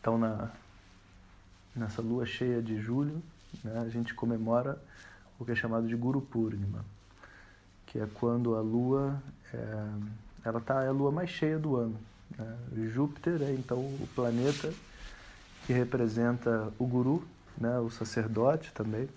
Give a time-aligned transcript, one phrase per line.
[0.00, 0.50] Então, na,
[1.76, 3.22] nessa lua cheia de julho,
[3.62, 4.80] né, a gente comemora
[5.38, 6.84] o que é chamado de Guru Purnima,
[7.86, 9.86] que é quando a lua é,
[10.44, 11.98] ela tá, é a lua mais cheia do ano.
[12.36, 12.56] Né?
[12.92, 14.72] Júpiter é então o planeta
[15.66, 17.26] que representa o guru,
[17.58, 19.08] né, o sacerdote também,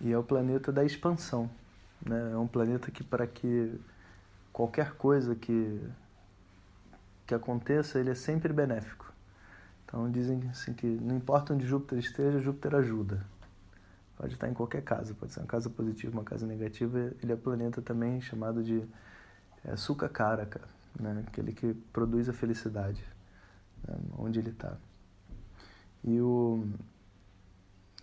[0.00, 1.48] e é o planeta da expansão.
[2.04, 2.32] Né?
[2.32, 3.80] É um planeta que para que
[4.52, 5.80] qualquer coisa que
[7.24, 9.11] que aconteça, ele é sempre benéfico.
[9.92, 13.22] Então dizem assim que não importa onde Júpiter esteja, Júpiter ajuda.
[14.16, 17.12] Pode estar em qualquer casa, pode ser uma casa positiva, uma casa negativa.
[17.22, 18.82] Ele é planeta também chamado de
[19.62, 20.62] é, Sukha Karaka,
[20.98, 21.22] né?
[21.26, 23.04] aquele que produz a felicidade,
[23.86, 23.94] né?
[24.16, 24.78] onde ele está.
[26.02, 26.66] E o,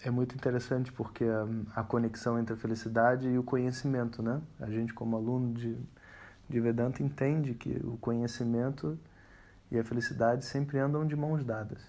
[0.03, 1.47] é muito interessante porque a,
[1.81, 4.39] a, conexão entre a felicidade e o conhecimento, né?
[4.59, 5.75] A gente como aluno de,
[6.47, 8.95] de Vedanta entende que o conhecimento
[9.71, 11.81] e a felicidade sempre andam de mãos dadas.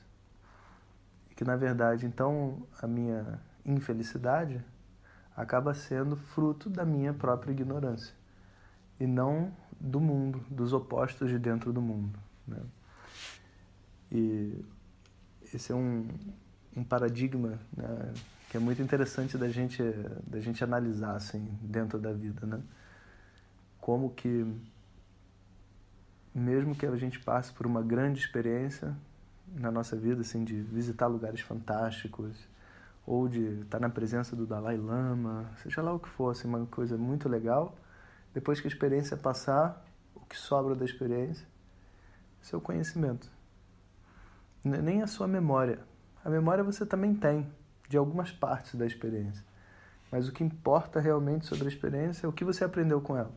[1.30, 4.62] E que na verdade, então, a minha infelicidade
[5.36, 8.14] acaba sendo fruto da minha própria ignorância
[8.98, 12.18] e não do mundo, dos opostos de dentro do mundo.
[12.46, 12.60] Né?
[14.12, 14.64] E
[15.54, 16.06] esse é um,
[16.76, 18.12] um paradigma né,
[18.50, 19.82] que é muito interessante da gente,
[20.26, 22.46] da gente analisar assim, dentro da vida.
[22.46, 22.60] Né?
[23.80, 24.46] Como que,
[26.34, 28.96] mesmo que a gente passe por uma grande experiência
[29.54, 32.48] na nossa vida, assim, de visitar lugares fantásticos,
[33.06, 36.64] ou de estar na presença do Dalai Lama, seja lá o que for, assim, uma
[36.66, 37.74] coisa muito legal,
[38.32, 41.46] depois que a experiência passar, o que sobra da experiência
[42.40, 43.28] é seu conhecimento.
[44.62, 45.80] Nem a sua memória.
[46.24, 47.50] A memória você também tem,
[47.88, 49.44] de algumas partes da experiência.
[50.12, 53.32] Mas o que importa realmente sobre a experiência é o que você aprendeu com ela.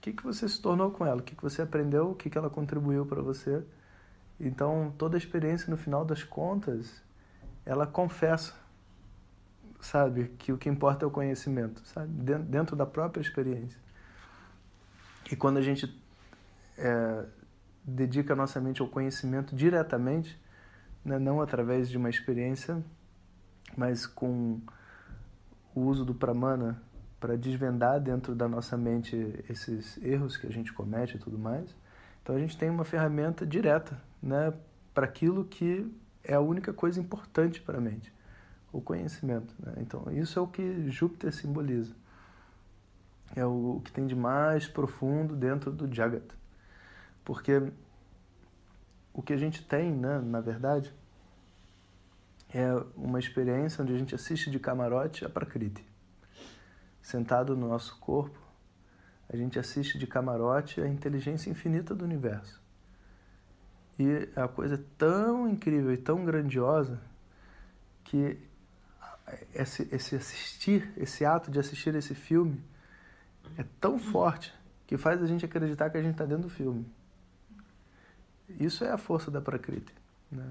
[0.00, 1.20] O que, que você se tornou com ela?
[1.20, 2.10] O que, que você aprendeu?
[2.10, 3.62] O que, que ela contribuiu para você?
[4.40, 7.02] Então, toda a experiência, no final das contas,
[7.66, 8.54] ela confessa
[9.80, 10.28] sabe?
[10.38, 12.08] Que o que importa é o conhecimento, sabe?
[12.12, 13.78] Dentro da própria experiência.
[15.30, 15.92] E quando a gente
[16.76, 17.24] é,
[17.84, 20.38] dedica a nossa mente ao conhecimento diretamente,
[21.04, 21.18] né?
[21.18, 22.82] não através de uma experiência,
[23.76, 24.60] mas com
[25.74, 26.82] o uso do pramana
[27.20, 29.14] para desvendar dentro da nossa mente
[29.48, 31.76] esses erros que a gente comete e tudo mais.
[32.22, 34.52] Então a gente tem uma ferramenta direta, né,
[34.94, 35.86] para aquilo que
[36.24, 38.12] é a única coisa importante para a mente
[38.72, 39.54] o conhecimento.
[39.58, 39.74] Né?
[39.78, 41.94] Então, isso é o que Júpiter simboliza.
[43.34, 46.34] É o que tem de mais profundo dentro do Jagat.
[47.24, 47.70] Porque
[49.12, 50.92] o que a gente tem, né, na verdade,
[52.52, 55.89] é uma experiência onde a gente assiste de camarote a Prakriti.
[57.10, 58.38] Sentado no nosso corpo,
[59.28, 62.62] a gente assiste de camarote a inteligência infinita do universo.
[63.98, 67.00] E a coisa é tão incrível e tão grandiosa
[68.04, 68.38] que
[69.52, 72.62] esse, esse assistir, esse ato de assistir esse filme
[73.58, 74.54] é tão forte
[74.86, 76.86] que faz a gente acreditar que a gente está dentro do filme.
[78.50, 79.92] Isso é a força da Prakriti.
[80.30, 80.46] Né?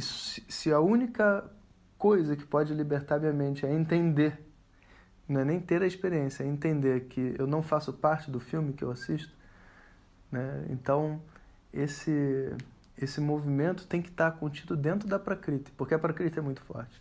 [0.00, 1.50] Se a única
[1.98, 4.51] coisa que pode libertar minha mente é entender,
[5.32, 8.72] não é nem ter a experiência, é entender que eu não faço parte do filme
[8.72, 9.32] que eu assisto,
[10.30, 10.66] né?
[10.70, 11.20] então
[11.72, 12.54] esse,
[12.96, 17.00] esse movimento tem que estar contido dentro da Prakriti, porque a Prakriti é muito forte.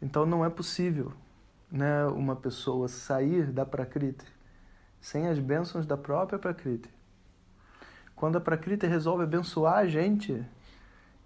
[0.00, 1.12] Então não é possível
[1.70, 4.26] né, uma pessoa sair da Prakriti
[5.00, 6.88] sem as bênçãos da própria Prakriti.
[8.14, 10.44] Quando a Prakriti resolve abençoar a gente,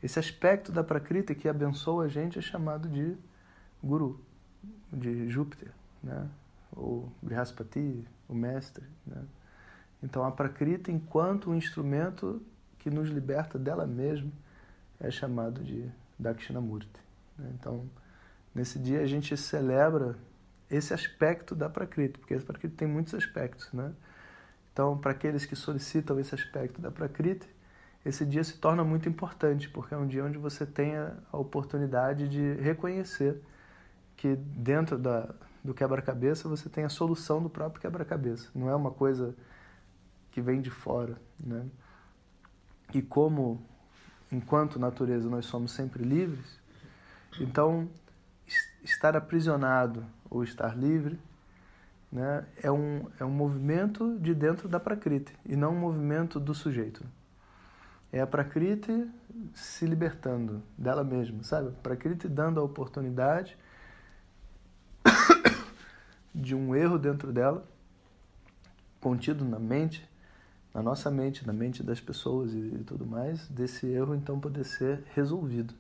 [0.02, 3.16] esse aspecto da Prakriti que abençoa a gente é chamado de
[3.82, 4.18] Guru,
[4.90, 5.70] de Júpiter,
[6.02, 6.28] né?
[6.74, 8.84] ou Brihaspati, o mestre.
[9.06, 9.22] Né?
[10.02, 12.42] Então a Prakriti, enquanto um instrumento
[12.78, 14.30] que nos liberta dela mesma,
[15.00, 17.00] é chamado de Dakshinamurti.
[17.38, 17.50] Né?
[17.58, 17.88] Então,
[18.56, 20.16] Nesse dia a gente celebra
[20.70, 23.92] esse aspecto da Prakriti, porque a Prakriti tem muitos aspectos, né?
[24.72, 27.46] Então, para aqueles que solicitam esse aspecto da Prakriti,
[28.02, 32.30] esse dia se torna muito importante, porque é um dia onde você tem a oportunidade
[32.30, 33.42] de reconhecer
[34.16, 35.34] que dentro da,
[35.66, 38.48] do quebra-cabeça você tem a solução do próprio quebra-cabeça.
[38.54, 39.34] Não é uma coisa
[40.30, 41.66] que vem de fora, né?
[42.94, 43.60] E como,
[44.30, 46.58] enquanto natureza, nós somos sempre livres,
[47.40, 47.88] então
[48.82, 51.18] estar aprisionado ou estar livre
[52.10, 56.54] né, é, um, é um movimento de dentro da Prakriti e não um movimento do
[56.54, 57.04] sujeito.
[58.12, 59.10] É a Prakriti
[59.52, 61.68] se libertando dela mesma, sabe?
[61.68, 63.58] A Prakriti dando a oportunidade
[66.36, 67.66] de um erro dentro dela,
[69.00, 70.06] contido na mente,
[70.74, 74.64] na nossa mente, na mente das pessoas e, e tudo mais, desse erro então poder
[74.64, 75.72] ser resolvido.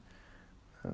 [0.82, 0.92] Né?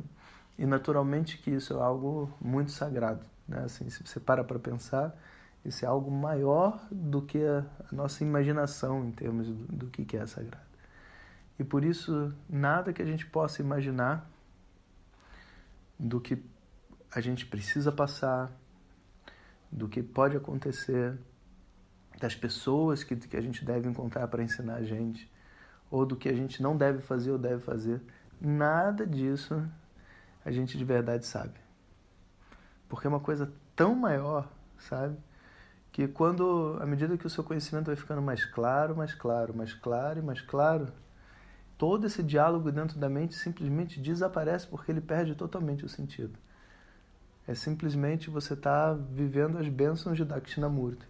[0.59, 3.25] E naturalmente que isso é algo muito sagrado.
[3.47, 3.63] Né?
[3.65, 5.17] Assim, se você para para pensar,
[5.65, 10.27] isso é algo maior do que a, nossa imaginação em termos do, do que é
[10.27, 10.67] sagrado.
[11.57, 14.29] E por isso, nada que a gente possa imaginar
[15.97, 16.43] do que
[17.15, 18.51] a gente precisa passar,
[19.73, 21.19] do que pode acontecer,
[22.21, 25.33] das pessoas que, que a gente deve encontrar para ensinar a gente,
[25.91, 28.01] ou do que a gente não deve fazer ou deve fazer.
[28.39, 29.67] Nada disso
[30.45, 31.55] a gente de verdade sabe.
[32.89, 34.49] Porque é uma coisa tão maior,
[34.79, 35.17] sabe?
[35.91, 39.73] Que quando, à medida que o seu conhecimento vai ficando mais claro, mais claro, mais
[39.73, 40.89] claro e mais claro,
[41.79, 46.39] todo esse diálogo dentro da mente simplesmente desaparece porque ele perde totalmente o sentido.
[47.47, 51.07] É simplesmente você estar tá vivendo as bênçãos de Dakshinamurti.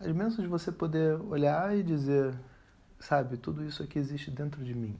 [0.00, 2.34] As bênçãos de você poder olhar e dizer,
[3.00, 4.96] sabe, tudo isso aqui existe dentro de mim.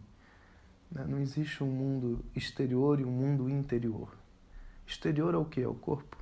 [0.90, 1.04] Né?
[1.06, 4.12] Não existe um mundo exterior e um mundo interior.
[4.86, 5.60] Exterior é o que?
[5.60, 6.16] É o corpo.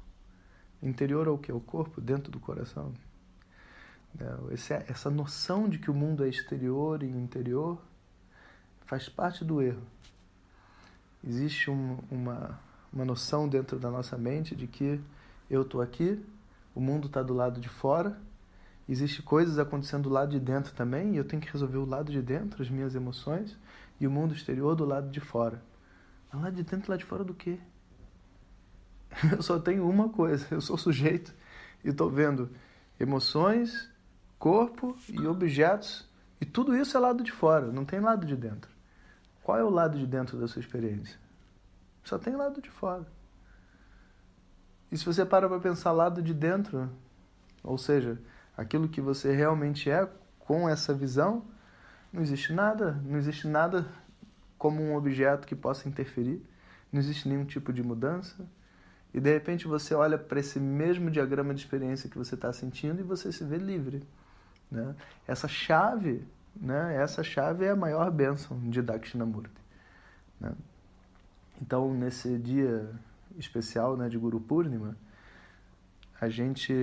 [0.83, 1.51] Interior é o que?
[1.51, 2.93] É o corpo dentro do coração.
[4.15, 4.27] Né?
[4.89, 7.81] Essa noção de que o mundo é exterior e interior
[8.85, 9.83] faz parte do erro.
[11.27, 12.61] Existe um, uma,
[12.97, 14.99] uma noção dentro da nossa mente de que
[15.51, 16.25] eu estou aqui,
[16.75, 18.19] o mundo está do lado de fora,
[18.89, 22.11] existe coisas acontecendo do lado de dentro também, e eu tenho que resolver o lado
[22.11, 23.57] de dentro, as minhas emoções,
[24.01, 25.63] e o mundo exterior do lado de fora.
[26.33, 27.59] Mas lá de dentro lá de fora do quê?
[29.31, 31.33] Eu só tenho uma coisa, eu sou sujeito
[31.83, 32.51] e estou vendo
[32.99, 33.89] emoções,
[34.39, 36.07] corpo e objetos,
[36.41, 38.71] e tudo isso é lado de fora, não tem lado de dentro.
[39.43, 41.26] Qual é o lado de dentro da sua experiência?
[42.07, 43.05] Só tem lado de fora.
[44.93, 46.89] E se você para para pensar lado de dentro,
[47.65, 48.17] ou seja,
[48.57, 50.09] aquilo que você realmente é
[50.39, 51.45] com essa visão,
[52.13, 53.85] não existe nada, não existe nada
[54.57, 56.41] como um objeto que possa interferir,
[56.93, 58.37] não existe nenhum tipo de mudança.
[59.13, 63.01] E de repente você olha para esse mesmo diagrama de experiência que você está sentindo
[63.01, 64.07] e você se vê livre.
[64.71, 64.95] Né?
[65.27, 66.25] Essa chave,
[66.55, 67.03] né?
[67.03, 69.51] essa chave é a maior bênção de Dakshinamurti.
[70.39, 70.53] Né?
[71.61, 72.91] Então, nesse dia
[73.39, 74.97] especial né, de Guru Purnima,
[76.21, 76.75] a gente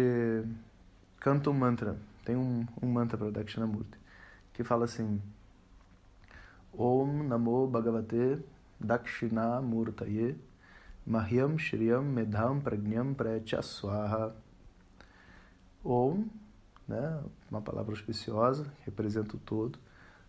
[1.19, 1.97] canta um mantra.
[2.25, 4.03] Tem um, um mantra para Dakshinamurti
[4.53, 5.21] que fala assim:
[6.77, 8.39] Om Namo Bhagavate
[8.79, 10.37] Dakshinamurtaye
[11.05, 14.33] Mahyam Shriyam Medham Pragnyam Precha Swaha.
[15.83, 16.27] Om,
[16.87, 17.21] né,
[17.51, 19.77] uma palavra auspiciosa, representa o todo.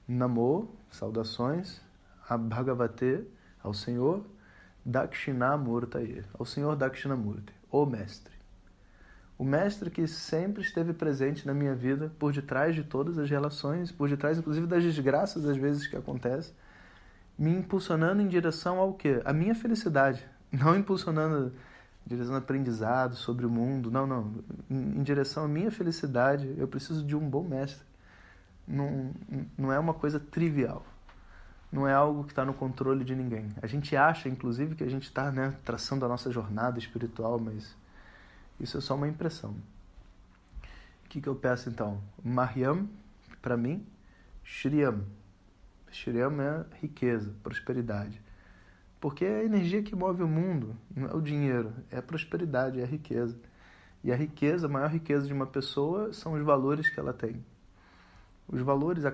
[0.08, 1.81] Namo, saudações.
[2.29, 3.25] A Bhagavate,
[3.62, 4.25] ao Senhor.
[4.85, 8.35] Dakshinamurtaye, ao Senhor Dakshinamurti, o Mestre
[9.37, 13.91] o mestre que sempre esteve presente na minha vida, por detrás de todas as relações,
[13.91, 16.55] por detrás inclusive das desgraças às vezes que acontecem,
[17.37, 19.21] me impulsionando em direção ao quê?
[19.25, 21.53] A minha felicidade, não impulsionando
[22.07, 24.33] em direção ao aprendizado sobre o mundo, não, não,
[24.71, 27.85] em direção à minha felicidade, eu preciso de um bom mestre.
[28.67, 29.11] Não,
[29.59, 30.87] não é uma coisa trivial.
[31.75, 33.49] Não é algo que está no controle de ninguém.
[33.61, 37.76] A gente acha, inclusive, que a gente está né, traçando a nossa jornada espiritual, mas
[38.61, 39.56] isso é só uma impressão.
[41.05, 42.00] O que, que eu peço então?
[42.23, 42.88] Mariam,
[43.43, 43.85] para mim,
[44.44, 45.00] Shriyam.
[45.91, 48.23] Shriyam é riqueza, prosperidade.
[49.00, 52.78] Porque é a energia que move o mundo, não é o dinheiro, é a prosperidade,
[52.78, 53.37] é a riqueza.
[54.04, 57.45] E a riqueza, a maior riqueza de uma pessoa são os valores que ela tem.
[58.47, 59.11] Os valores, a,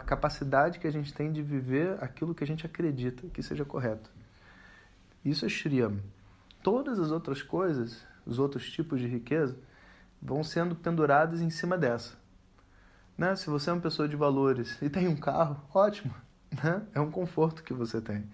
[0.00, 4.10] capacidade que a gente tem de viver aquilo que a gente acredita que seja correto.
[5.24, 5.98] Isso é Shriyam.
[6.62, 9.56] Todas as outras coisas os outros tipos de riqueza,
[10.20, 12.18] vão sendo pendurados em cima dessa.
[13.16, 13.34] Né?
[13.36, 16.14] Se você é uma pessoa de valores e tem um carro, ótimo,
[16.62, 16.82] né?
[16.94, 18.24] é um conforto que você tem.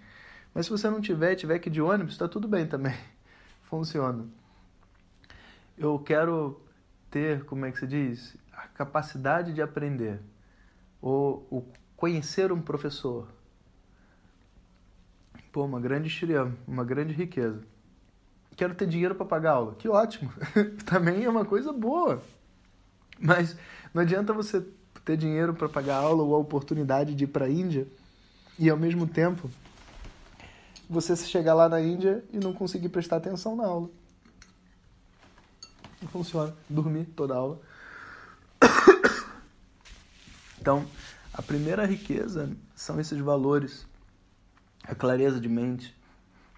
[0.53, 2.95] Mas se você não tiver e tiver que ir de ônibus, está tudo bem também,
[3.63, 4.25] funciona.
[5.77, 6.61] Eu quero
[7.09, 10.19] ter, como é que se diz, a capacidade de aprender,
[11.01, 13.27] ou, ou conhecer um professor.
[15.51, 17.63] Pô, uma grande shriya, uma grande riqueza
[18.57, 19.75] quero ter dinheiro para pagar aula.
[19.75, 20.33] Que ótimo.
[20.83, 22.21] Também é uma coisa boa.
[23.19, 23.55] Mas
[23.93, 24.65] não adianta você
[25.05, 27.87] ter dinheiro para pagar aula ou a oportunidade de ir para a Índia
[28.59, 29.49] e ao mesmo tempo
[30.89, 33.89] você chegar lá na Índia e não conseguir prestar atenção na aula.
[36.01, 36.53] Não funciona.
[36.67, 37.61] Dormir toda a aula.
[40.67, 40.85] Então,
[41.33, 43.87] a primeira riqueza são esses valores,
[44.83, 45.95] a clareza de mente,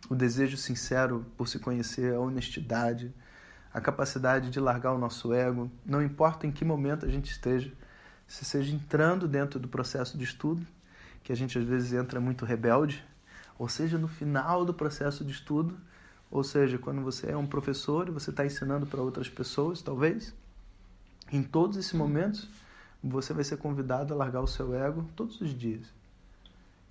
[0.09, 3.13] o desejo sincero por se conhecer, a honestidade,
[3.71, 7.71] a capacidade de largar o nosso ego, não importa em que momento a gente esteja,
[8.27, 10.65] se seja entrando dentro do processo de estudo,
[11.23, 13.05] que a gente às vezes entra muito rebelde,
[13.59, 15.77] ou seja, no final do processo de estudo,
[16.31, 20.33] ou seja, quando você é um professor e você está ensinando para outras pessoas, talvez,
[21.31, 22.49] em todos esses momentos,
[23.03, 25.87] você vai ser convidado a largar o seu ego todos os dias.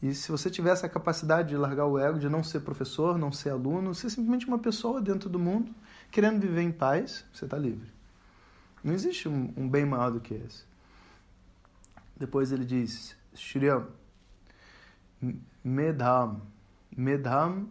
[0.00, 3.32] E se você tiver essa capacidade de largar o ego, de não ser professor, não
[3.32, 5.74] ser aluno, ser simplesmente uma pessoa dentro do mundo,
[6.10, 7.90] querendo viver em paz, você está livre.
[8.82, 10.64] Não existe um, um, bem maior do que esse.
[12.16, 13.86] Depois ele diz, Shriya,
[15.64, 16.40] Medham.
[16.96, 17.68] Medham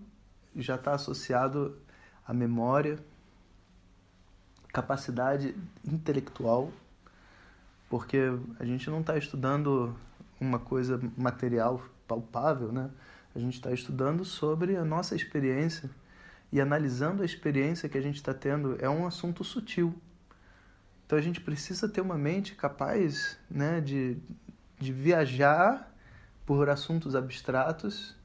[0.56, 1.77] já está associado
[2.25, 3.00] à memória,
[4.74, 6.72] capacidade intelectual,
[7.89, 8.20] porque
[8.60, 9.96] a gente não está estudando
[10.39, 12.89] uma coisa material, palpável, né?
[13.36, 15.89] A gente está estudando sobre a nossa experiência
[16.51, 19.94] e analisando a experiência que a gente está tendo é um assunto sutil.
[21.06, 24.17] Então a gente precisa ter uma mente capaz né, de,
[24.79, 25.94] de viajar
[26.46, 28.15] por assuntos abstratos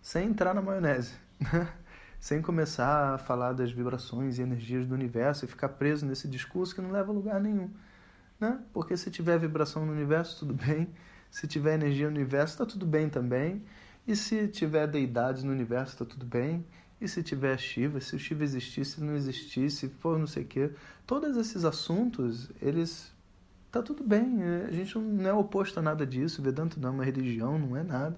[0.00, 1.72] sem entrar na maionese, né?
[2.18, 6.74] sem começar a falar das vibrações e energias do universo e ficar preso nesse discurso
[6.74, 7.70] que não leva a lugar nenhum.
[8.38, 8.60] Né?
[8.72, 10.88] Porque se tiver vibração no universo, tudo bem.
[11.30, 13.62] Se tiver energia no universo, está tudo bem também.
[14.06, 16.64] E se tiver deidades no universo, está tudo bem.
[17.00, 20.46] E se tiver Shiva, se o Shiva existisse, se não existisse, for não sei o
[20.46, 20.70] quê.
[21.06, 23.12] Todos esses assuntos, eles.
[23.70, 24.42] Tá tudo bem.
[24.66, 26.40] A gente não é oposto a nada disso.
[26.40, 28.16] Vedanta não é uma religião, não é nada.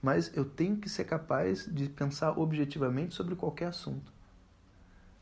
[0.00, 4.12] Mas eu tenho que ser capaz de pensar objetivamente sobre qualquer assunto.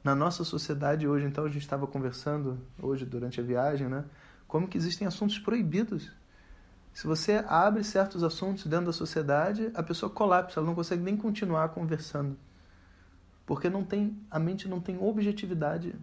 [0.05, 4.05] Na nossa sociedade hoje, então, a gente estava conversando hoje durante a viagem, né?
[4.53, 6.13] Como que existem assuntos proibidos.
[6.93, 11.17] Se você abre certos assuntos dentro da sociedade, a pessoa colapsa, ela não consegue nem
[11.17, 12.37] continuar conversando.
[13.47, 15.95] Porque não tem, a mente não tem objetividade.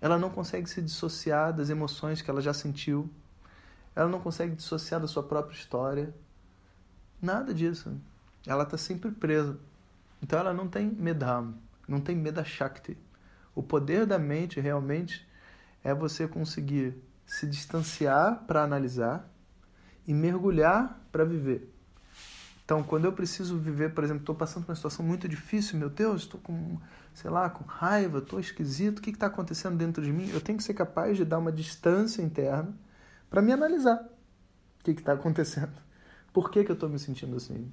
[0.00, 3.10] Ela não consegue se dissociar das emoções que ela já sentiu.
[3.96, 6.14] Ela não consegue dissociar da sua própria história.
[7.20, 7.92] Nada disso.
[8.46, 9.58] Ela está sempre presa.
[10.22, 11.56] Então ela não tem medham,
[11.88, 12.96] não tem meda shakti.
[13.52, 15.26] O poder da mente realmente
[15.82, 19.32] é você conseguir se distanciar para analisar
[20.04, 21.72] e mergulhar para viver.
[22.64, 25.88] Então, quando eu preciso viver, por exemplo, estou passando por uma situação muito difícil, meu
[25.88, 26.76] Deus, estou com,
[27.14, 30.28] sei lá, com raiva, estou esquisito, o que está acontecendo dentro de mim?
[30.30, 32.74] Eu tenho que ser capaz de dar uma distância interna
[33.30, 34.08] para me analisar
[34.80, 35.72] o que está acontecendo.
[36.34, 37.70] Por que, que eu estou me sentindo assim?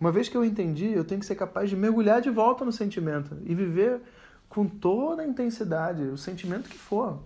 [0.00, 2.72] Uma vez que eu entendi, eu tenho que ser capaz de mergulhar de volta no
[2.72, 4.00] sentimento e viver
[4.48, 7.22] com toda a intensidade, o sentimento que for.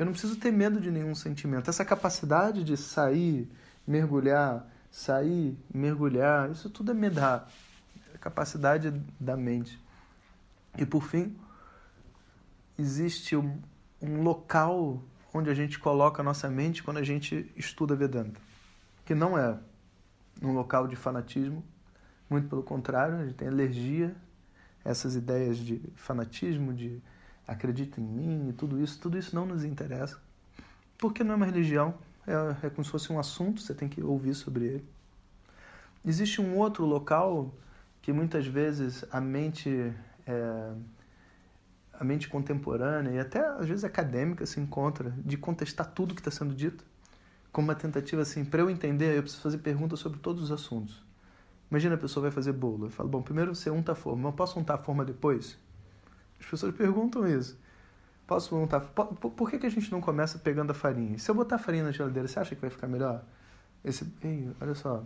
[0.00, 1.68] Eu não preciso ter medo de nenhum sentimento.
[1.68, 3.46] Essa capacidade de sair,
[3.86, 7.46] mergulhar, sair, mergulhar, isso tudo é medar,
[8.14, 8.90] é capacidade
[9.20, 9.78] da mente.
[10.78, 11.36] E por fim,
[12.78, 13.60] existe um,
[14.00, 15.02] um local
[15.34, 18.40] onde a gente coloca a nossa mente quando a gente estuda Vedanta,
[19.04, 19.58] que não é
[20.40, 21.62] um local de fanatismo,
[22.30, 24.16] muito pelo contrário, a gente tem alergia
[24.82, 27.02] a essas ideias de fanatismo, de
[27.50, 30.18] acredita em mim e tudo isso, tudo isso não nos interessa,
[30.96, 34.00] porque não é uma religião, é, é como se fosse um assunto, você tem que
[34.00, 34.88] ouvir sobre ele.
[36.04, 37.52] Existe um outro local
[38.00, 39.92] que muitas vezes a mente
[40.26, 40.72] é,
[41.92, 46.30] a mente contemporânea e até às vezes acadêmica se encontra de contestar tudo que está
[46.30, 46.84] sendo dito
[47.52, 51.02] como uma tentativa assim para eu entender eu preciso fazer perguntas sobre todos os assuntos
[51.70, 54.34] imagina a pessoa vai fazer bolo eu falo bom primeiro você unta a forma mas
[54.34, 55.58] posso untar a forma depois
[56.40, 57.58] as pessoas perguntam isso
[58.30, 61.18] Posso perguntar, por, por que, que a gente não começa pegando a farinha?
[61.18, 63.24] Se eu botar a farinha na geladeira, você acha que vai ficar melhor?
[63.84, 65.04] Esse, ei, olha só,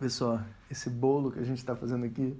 [0.00, 2.34] olha só, esse bolo que a gente está fazendo aqui,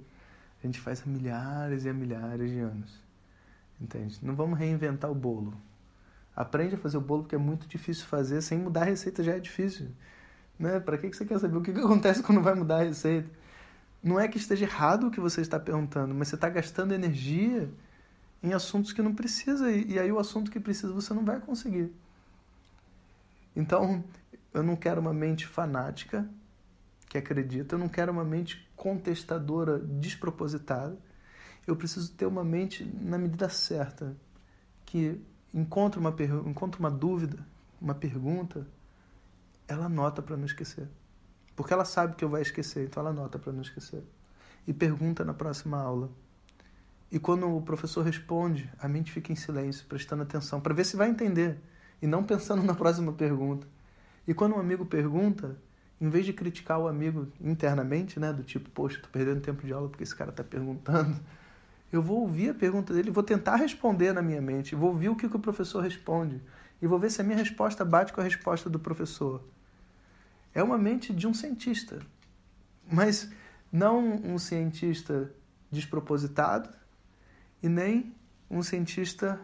[0.63, 2.99] a gente faz há milhares e há milhares de anos.
[3.79, 4.17] Entende?
[4.23, 5.53] Não vamos reinventar o bolo.
[6.35, 9.33] Aprende a fazer o bolo porque é muito difícil fazer, sem mudar a receita já
[9.33, 9.89] é difícil.
[10.57, 10.79] Né?
[10.79, 13.29] Para que, que você quer saber o que, que acontece quando vai mudar a receita?
[14.01, 17.69] Não é que esteja errado o que você está perguntando, mas você está gastando energia
[18.41, 21.39] em assuntos que não precisa e, e aí o assunto que precisa você não vai
[21.39, 21.91] conseguir.
[23.55, 24.03] Então,
[24.53, 26.29] eu não quero uma mente fanática
[27.09, 30.97] que acredita, eu não quero uma mente contestadora despropositada.
[31.65, 34.15] Eu preciso ter uma mente na medida certa,
[34.85, 35.19] que
[35.53, 36.13] encontra uma,
[36.45, 37.45] encontra uma dúvida,
[37.81, 38.67] uma pergunta,
[39.67, 40.87] ela anota para não esquecer.
[41.55, 44.03] Porque ela sabe que eu vou esquecer, então ela anota para não esquecer.
[44.67, 46.09] E pergunta na próxima aula.
[47.11, 50.97] E quando o professor responde, a mente fica em silêncio, prestando atenção, para ver se
[50.97, 51.59] vai entender,
[52.01, 53.67] e não pensando na próxima pergunta.
[54.27, 55.55] E quando um amigo pergunta,
[55.99, 59.71] em vez de criticar o amigo internamente, né, do tipo, poxa, tô perdendo tempo de
[59.71, 61.15] aula porque esse cara está perguntando,
[61.91, 65.15] eu vou ouvir a pergunta dele, vou tentar responder na minha mente, vou ouvir o
[65.15, 66.41] que, que o professor responde.
[66.81, 69.41] e vou ver se a minha resposta bate com a resposta do professor.
[70.53, 71.99] É uma mente de um cientista,
[72.91, 73.31] mas
[73.71, 75.31] não um cientista
[75.71, 76.69] despropositado
[77.61, 78.15] e nem
[78.49, 79.39] um cientista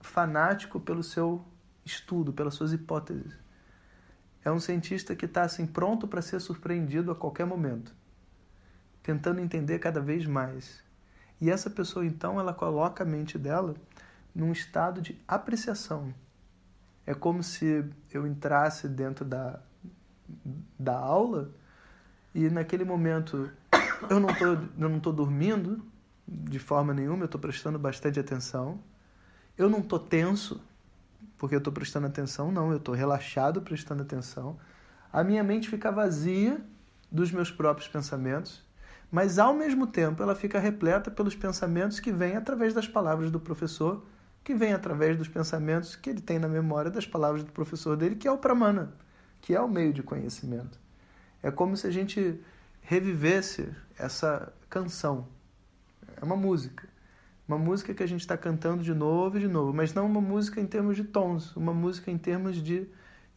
[0.00, 1.44] fanático pelo seu
[1.84, 3.36] estudo, pelas suas hipóteses.
[4.44, 7.94] É um cientista que está assim pronto para ser surpreendido a qualquer momento,
[9.02, 10.84] tentando entender cada vez mais.
[11.40, 13.74] E essa pessoa então ela coloca a mente dela
[14.34, 16.14] num estado de apreciação.
[17.04, 19.60] É como se eu entrasse dentro da,
[20.78, 21.52] da aula
[22.34, 23.50] e naquele momento
[24.10, 25.84] eu não tô, eu não tô dormindo
[26.26, 28.80] de forma nenhuma, eu estou prestando bastante atenção.
[29.56, 30.60] Eu não estou tenso,
[31.38, 34.58] porque eu estou prestando atenção, não, eu estou relaxado prestando atenção.
[35.12, 36.60] A minha mente fica vazia
[37.10, 38.64] dos meus próprios pensamentos,
[39.10, 43.38] mas ao mesmo tempo ela fica repleta pelos pensamentos que vêm através das palavras do
[43.38, 44.04] professor,
[44.42, 48.16] que vêm através dos pensamentos que ele tem na memória das palavras do professor dele,
[48.16, 48.92] que é o pramana,
[49.40, 50.78] que é o meio de conhecimento.
[51.42, 52.40] É como se a gente
[52.80, 53.68] revivesse
[53.98, 55.26] essa canção.
[56.20, 56.88] É uma música.
[57.46, 60.20] Uma música que a gente está cantando de novo e de novo, mas não uma
[60.20, 62.88] música em termos de tons, uma música em termos de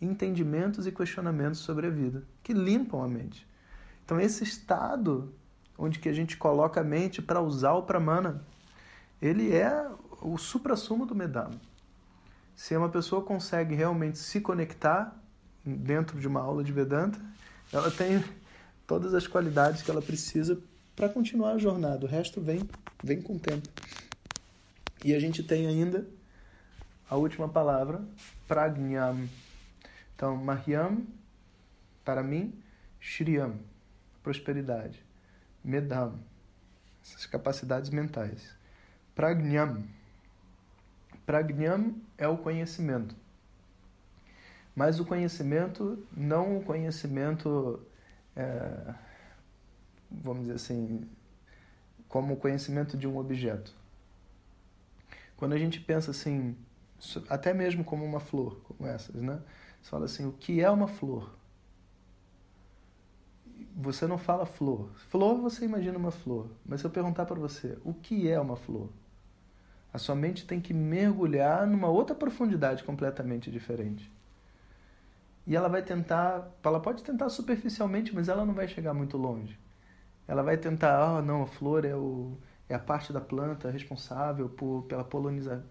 [0.02, 3.48] entendimentos e questionamentos sobre a vida, que limpam a mente.
[4.04, 5.32] Então esse estado
[5.78, 8.44] onde que a gente coloca a mente para usar o pramana,
[9.22, 9.90] ele é
[10.22, 11.60] o suprassumo do medama.
[12.56, 15.16] Se uma pessoa consegue realmente se conectar
[15.64, 17.20] dentro de uma aula de Vedanta,
[17.72, 18.24] ela tem
[18.86, 20.60] todas as qualidades que ela precisa
[21.00, 22.06] para continuar a jornada.
[22.06, 22.60] O resto vem,
[23.02, 23.70] vem com o tempo.
[25.04, 26.06] E a gente tem ainda
[27.10, 28.04] a última palavra,
[28.46, 29.30] pragnyam.
[30.14, 31.08] Então, mahyam,
[32.04, 32.54] para mim,
[33.00, 33.58] shriyam,
[34.22, 35.02] prosperidade.
[35.64, 36.20] Medam,
[37.02, 38.54] essas capacidades mentais.
[39.16, 39.82] Pragnyam.
[41.26, 43.16] Pragnyam é o conhecimento.
[44.76, 47.80] Mas o conhecimento, não o conhecimento
[48.36, 48.94] é,
[50.10, 51.08] vamos dizer assim,
[52.08, 53.74] como o conhecimento de um objeto.
[55.38, 56.56] Quando a gente pensa assim,
[57.30, 59.40] até mesmo como uma flor, como essas, né?
[59.82, 61.38] Você fala assim, o que é uma flor?
[63.76, 64.90] Você não fala flor.
[65.08, 66.50] Flor, você imagina uma flor.
[66.66, 68.90] Mas se eu perguntar para você, o que é uma flor?
[69.94, 74.12] A sua mente tem que mergulhar numa outra profundidade completamente diferente.
[75.48, 79.58] E ela vai tentar, ela pode tentar superficialmente, mas ela não vai chegar muito longe.
[80.30, 82.38] Ela vai tentar, ah, não, a flor é, o,
[82.70, 85.66] é a parte da planta responsável por, pela poloniza,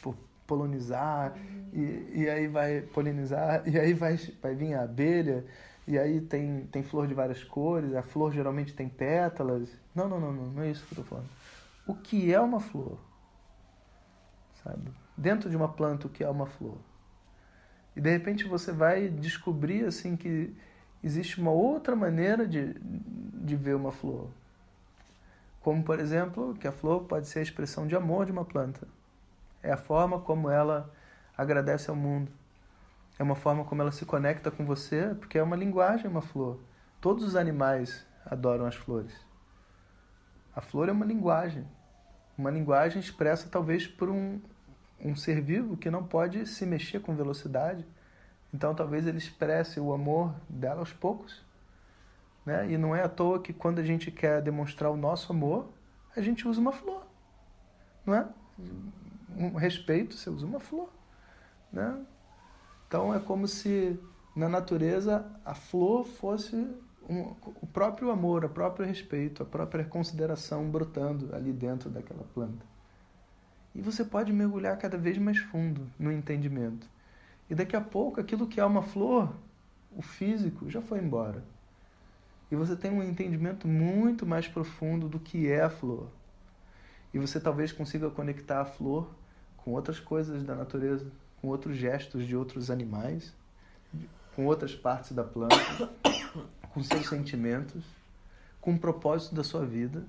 [0.00, 0.14] por
[0.46, 1.36] polonizar,
[1.72, 5.44] e, e aí vai polinizar, e aí vai, vai vir a abelha,
[5.84, 9.68] e aí tem, tem flor de várias cores, a flor geralmente tem pétalas.
[9.92, 11.28] Não, não, não, não, não é isso que eu estou falando.
[11.84, 13.00] O que é uma flor?
[14.62, 14.92] Sabe?
[15.16, 16.78] Dentro de uma planta, o que é uma flor?
[17.96, 20.54] E de repente você vai descobrir assim que
[21.02, 24.28] existe uma outra maneira de, de ver uma flor.
[25.60, 28.86] Como, por exemplo, que a flor pode ser a expressão de amor de uma planta.
[29.62, 30.92] É a forma como ela
[31.36, 32.30] agradece ao mundo.
[33.18, 36.58] É uma forma como ela se conecta com você, porque é uma linguagem, uma flor.
[37.00, 39.12] Todos os animais adoram as flores.
[40.54, 41.66] A flor é uma linguagem.
[42.36, 44.40] Uma linguagem expressa talvez por um,
[45.04, 47.84] um ser vivo que não pode se mexer com velocidade
[48.52, 51.44] então talvez ele expresse o amor dela aos poucos.
[52.44, 52.72] Né?
[52.72, 55.68] E não é à toa que quando a gente quer demonstrar o nosso amor,
[56.16, 57.06] a gente usa uma flor.
[58.06, 58.26] Não é?
[59.36, 60.88] Um respeito, você usa uma flor.
[61.72, 62.04] Né?
[62.86, 64.00] Então é como se
[64.34, 66.56] na natureza a flor fosse
[67.08, 72.64] um, o próprio amor, o próprio respeito, a própria consideração brotando ali dentro daquela planta.
[73.74, 76.88] E você pode mergulhar cada vez mais fundo no entendimento.
[77.48, 79.32] E daqui a pouco, aquilo que é uma flor,
[79.96, 81.42] o físico, já foi embora.
[82.50, 86.08] E você tem um entendimento muito mais profundo do que é a flor.
[87.12, 89.10] E você talvez consiga conectar a flor
[89.56, 93.34] com outras coisas da natureza, com outros gestos de outros animais,
[94.34, 95.56] com outras partes da planta,
[96.72, 97.84] com seus sentimentos,
[98.60, 100.04] com o propósito da sua vida.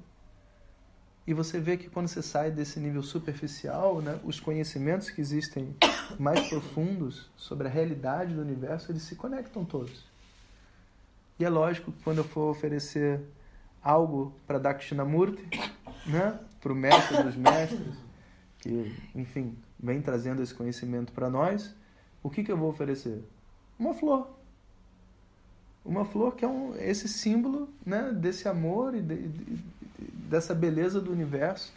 [1.29, 5.75] E você vê que quando você sai desse nível superficial, né, os conhecimentos que existem
[6.19, 10.03] mais profundos sobre a realidade do universo, eles se conectam todos.
[11.37, 13.21] E é lógico que quando eu for oferecer
[13.79, 15.47] algo para Dakshinamurti,
[16.03, 17.95] né, para o mestre dos mestres,
[18.57, 21.75] que, enfim, vem trazendo esse conhecimento para nós,
[22.23, 23.23] o que, que eu vou oferecer?
[23.77, 24.38] Uma flor.
[25.89, 29.63] Uma flor que é um, esse símbolo né, desse amor e de, de,
[30.29, 31.73] dessa beleza do universo.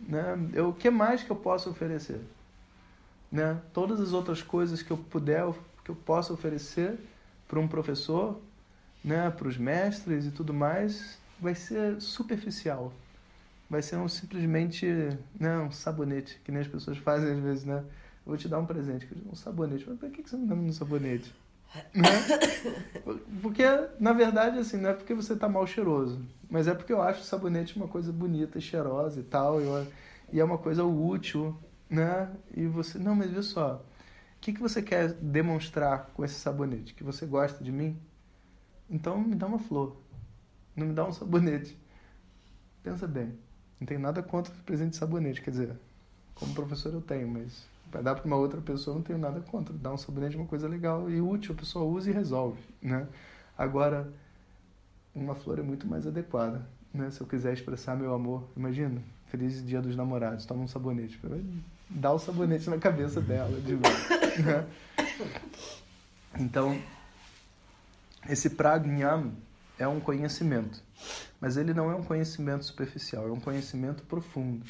[0.00, 0.36] Né?
[0.66, 2.20] O que mais que eu posso oferecer?
[3.32, 3.58] né?
[3.72, 5.42] Todas as outras coisas que eu puder,
[5.82, 6.98] que eu possa oferecer
[7.48, 8.38] para um professor,
[9.02, 12.92] né, para os mestres e tudo mais, vai ser superficial.
[13.70, 14.86] Vai ser um simplesmente,
[15.40, 17.82] né, um sabonete, que nem as pessoas fazem às vezes, né?
[18.24, 19.84] Eu vou te dar um presente, um sabonete.
[19.88, 21.34] Mas por que você me dá um sabonete?
[21.94, 22.08] Né?
[23.40, 23.64] Porque,
[23.98, 27.20] na verdade, assim, não é porque você tá mal cheiroso, mas é porque eu acho
[27.20, 29.58] o sabonete uma coisa bonita e cheirosa e tal,
[30.32, 31.56] e, é uma coisa útil,
[31.88, 32.30] né?
[32.54, 33.76] E você, não, mas viu só,
[34.36, 36.94] o que, que você quer demonstrar com esse sabonete?
[36.94, 37.96] Que você gosta de mim?
[38.88, 39.96] Então me dá uma flor,
[40.76, 41.78] não me dá um sabonete.
[42.82, 43.32] Pensa bem,
[43.80, 45.76] não tem nada contra o presente de sabonete, quer dizer,
[46.34, 49.74] como professor eu tenho, mas para dar para uma outra pessoa não tenho nada contra.
[49.74, 53.06] Dar um sabonete é uma coisa legal e útil, a pessoa usa e resolve, né?
[53.56, 54.10] Agora,
[55.14, 57.10] uma flor é muito mais adequada, né?
[57.10, 61.20] Se eu quiser expressar meu amor, imagina, feliz dia dos namorados, toma um sabonete.
[61.90, 64.66] Dá o sabonete na cabeça dela, de novo, né?
[66.40, 66.80] Então,
[68.26, 69.32] esse pragnyam
[69.78, 70.82] é um conhecimento,
[71.38, 74.64] mas ele não é um conhecimento superficial, é um conhecimento profundo.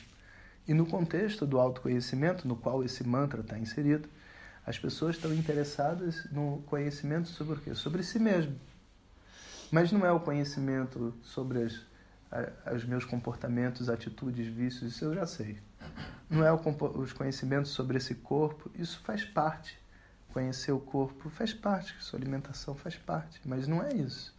[0.66, 4.08] E no contexto do autoconhecimento, no qual esse mantra está inserido,
[4.64, 7.74] as pessoas estão interessadas no conhecimento sobre o quê?
[7.74, 8.54] Sobre si mesmo.
[9.70, 11.80] Mas não é o conhecimento sobre as,
[12.72, 15.58] os meus comportamentos, atitudes, vícios, isso eu já sei.
[16.30, 16.60] Não é o,
[17.00, 19.76] os conhecimentos sobre esse corpo, isso faz parte.
[20.32, 24.32] Conhecer o corpo faz parte, sua alimentação faz parte, mas não é isso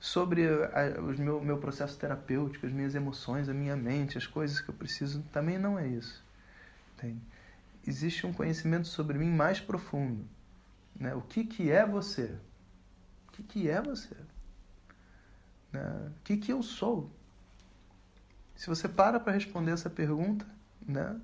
[0.00, 4.60] sobre a, o meu, meu processo terapêutico, as minhas emoções, a minha mente, as coisas
[4.60, 6.24] que eu preciso, também não é isso.
[6.96, 7.20] Tem.
[7.86, 10.24] Existe um conhecimento sobre mim mais profundo.
[10.94, 11.14] Né?
[11.14, 12.36] O que, que é você?
[13.28, 14.16] O que, que é você?
[15.72, 16.10] Né?
[16.16, 17.10] O que, que eu sou?
[18.54, 20.44] Se você para para responder essa pergunta,
[20.86, 21.18] né,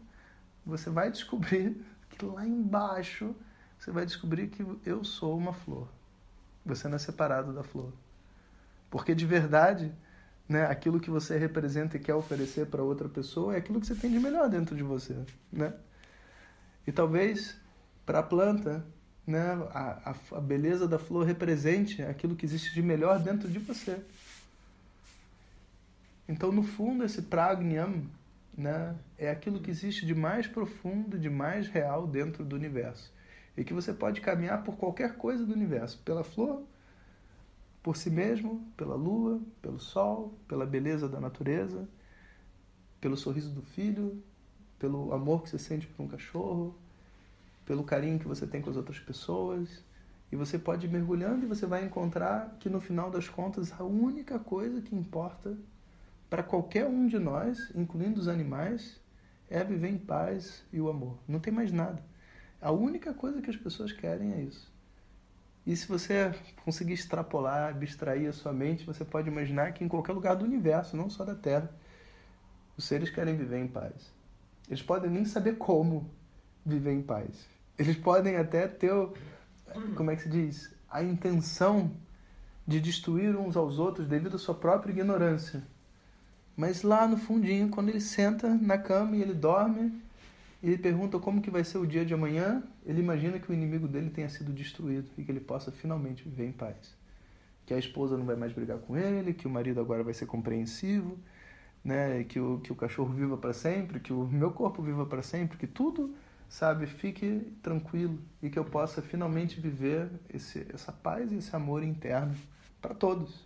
[0.64, 3.34] você vai descobrir que lá embaixo
[3.78, 5.88] você vai descobrir que eu sou uma flor.
[6.64, 7.92] Você não é separado da flor.
[8.94, 9.92] Porque de verdade,
[10.48, 13.96] né, aquilo que você representa e quer oferecer para outra pessoa é aquilo que você
[13.96, 15.16] tem de melhor dentro de você,
[15.52, 15.74] né?
[16.86, 17.60] E talvez
[18.06, 18.86] para a planta,
[19.26, 19.40] né,
[19.72, 23.98] a, a, beleza da flor represente aquilo que existe de melhor dentro de você.
[26.28, 28.04] Então, no fundo, esse pragnyam
[28.56, 33.12] né, é aquilo que existe de mais profundo, de mais real dentro do universo.
[33.56, 36.62] E que você pode caminhar por qualquer coisa do universo, pela flor,
[37.84, 41.86] por si mesmo, pela lua, pelo sol, pela beleza da natureza,
[42.98, 44.22] pelo sorriso do filho,
[44.78, 46.74] pelo amor que você sente por um cachorro,
[47.66, 49.84] pelo carinho que você tem com as outras pessoas.
[50.32, 53.84] E você pode ir mergulhando e você vai encontrar que no final das contas a
[53.84, 55.54] única coisa que importa
[56.30, 58.98] para qualquer um de nós, incluindo os animais,
[59.50, 61.18] é viver em paz e o amor.
[61.28, 62.02] Não tem mais nada.
[62.62, 64.73] A única coisa que as pessoas querem é isso.
[65.66, 70.12] E se você conseguir extrapolar, abstrair a sua mente, você pode imaginar que em qualquer
[70.12, 71.70] lugar do universo, não só da Terra,
[72.76, 74.12] os seres querem viver em paz.
[74.68, 76.10] Eles podem nem saber como
[76.64, 77.48] viver em paz.
[77.78, 78.92] Eles podem até ter,
[79.96, 81.90] como é que se diz, a intenção
[82.66, 85.62] de destruir uns aos outros devido à sua própria ignorância.
[86.56, 90.02] Mas lá no fundinho, quando ele senta na cama e ele dorme,
[90.66, 93.86] ele pergunta como que vai ser o dia de amanhã, ele imagina que o inimigo
[93.86, 96.96] dele tenha sido destruído e que ele possa finalmente viver em paz.
[97.66, 100.26] Que a esposa não vai mais brigar com ele, que o marido agora vai ser
[100.26, 101.18] compreensivo,
[101.84, 105.22] né, que o, que o cachorro viva para sempre, que o meu corpo viva para
[105.22, 106.14] sempre, que tudo,
[106.48, 111.82] sabe, fique tranquilo e que eu possa finalmente viver esse, essa paz e esse amor
[111.82, 112.34] interno
[112.80, 113.44] para todos.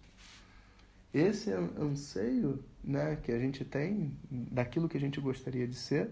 [1.13, 6.11] Esse anseio né, que a gente tem daquilo que a gente gostaria de ser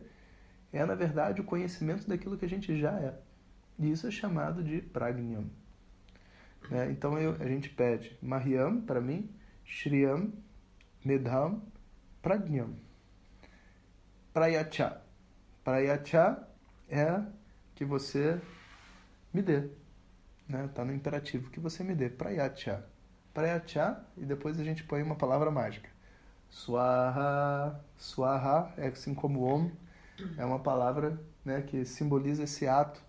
[0.77, 3.15] é, na verdade, o conhecimento daquilo que a gente já é.
[3.79, 5.45] E isso é chamado de pragnyam.
[6.71, 6.91] Né?
[6.91, 9.31] Então eu, a gente pede Mahyam para mim,
[9.65, 10.33] Shriyam,
[11.05, 11.63] Medham,
[12.23, 12.75] Pragnyam.
[14.33, 15.01] Prayacha.
[15.63, 16.47] Prayacha
[16.89, 17.23] é
[17.75, 18.41] que você
[19.33, 19.69] me dê.
[20.49, 20.69] Né?
[20.75, 22.09] Tá no imperativo, que você me dê.
[22.09, 22.85] Prayacha.
[23.33, 25.89] Prayacha, e depois a gente põe uma palavra mágica.
[26.51, 27.81] Swaha.
[27.97, 29.71] Swaha é assim como Om
[30.37, 33.01] é uma palavra né, que simboliza esse ato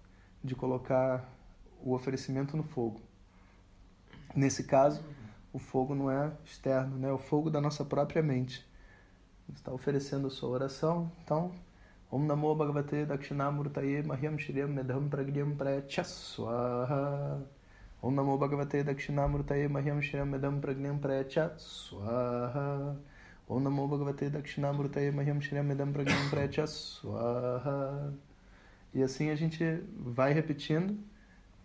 [0.43, 1.27] de colocar
[1.83, 3.01] o oferecimento no fogo.
[4.35, 5.03] Nesse caso,
[5.53, 7.09] o fogo não é externo, né?
[7.09, 8.65] é o fogo da nossa própria mente.
[9.53, 11.51] Está oferecendo a sua oração, então,
[12.09, 17.41] Om Namo Bhagavate Dakshinamurtaye Mahyam Shriam Medham Pragnyam Prayachaswaha
[18.01, 23.16] Om Namo Bhagavate Dakshinamurtaye Mahyam Shriam Medham Pragnyam Prayachaswaha Om
[23.49, 28.13] Namo Bhagavate Dakshinamurtaye Mahyam Shriam Medam Pragnam Precha Swaha.
[28.93, 29.63] E assim a gente
[29.97, 30.97] vai repetindo,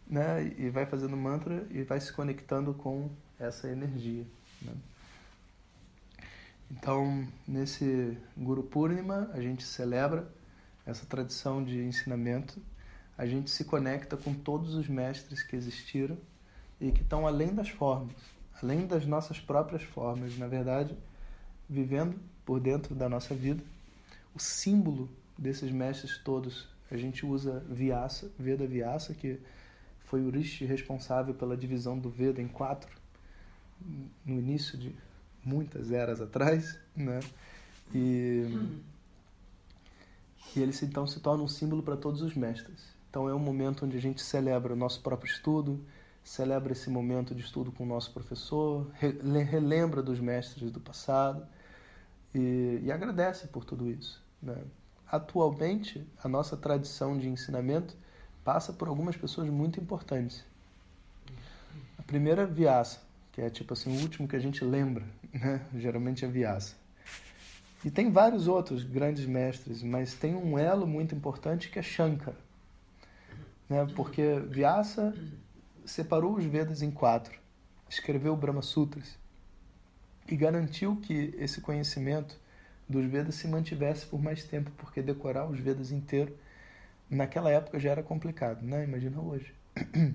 [0.07, 0.53] né?
[0.57, 4.25] E vai fazendo mantra e vai se conectando com essa energia.
[4.63, 4.73] Né?
[6.71, 10.27] Então, nesse Guru Purnima, a gente celebra
[10.87, 12.61] essa tradição de ensinamento,
[13.17, 16.17] a gente se conecta com todos os mestres que existiram
[16.81, 18.17] e que estão além das formas,
[18.63, 20.97] além das nossas próprias formas, na verdade,
[21.73, 23.63] vivendo por dentro da nossa vida.
[24.35, 29.41] O símbolo desses mestres todos, a gente usa Vyasa, Veda Vyasa, que
[30.05, 32.91] foi o Rishi responsável pela divisão do Veda em quatro
[34.25, 34.95] no início de
[35.45, 37.21] muitas eras atrás, né?
[37.93, 38.47] E,
[40.55, 42.93] e ele então se torna um símbolo para todos os mestres.
[43.11, 45.81] Então é um momento onde a gente celebra o nosso próprio estudo,
[46.23, 48.89] celebra esse momento de estudo com o nosso professor,
[49.51, 51.45] relembra dos mestres do passado
[52.35, 54.23] e, e agradece por tudo isso.
[54.43, 54.57] Né?
[55.11, 57.97] Atualmente, a nossa tradição de ensinamento
[58.45, 60.45] passa por algumas pessoas muito importantes.
[61.99, 62.99] A primeira, Vyasa,
[63.33, 65.65] que é tipo assim, o último que a gente lembra, né?
[65.77, 66.75] geralmente é Vyasa.
[67.85, 72.37] E tem vários outros grandes mestres, mas tem um elo muito importante que é Shankara.
[73.69, 73.87] Né?
[73.95, 75.15] Porque Vyasa
[75.85, 77.39] separou os Vedas em quatro,
[77.89, 79.22] escreveu o Brahma Sutras
[80.29, 82.39] e garantiu que esse conhecimento
[82.89, 86.37] dos Vedas se mantivesse por mais tempo, porque decorar os Vedas inteiro
[87.11, 88.85] naquela época já era complicado, né?
[88.85, 89.55] Imagina hoje.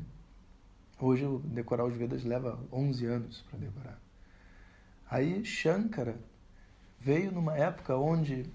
[1.00, 4.02] Hoje decorar os Vedas leva 11 anos para decorar.
[5.08, 6.16] Aí Shankara
[7.00, 8.50] veio numa época onde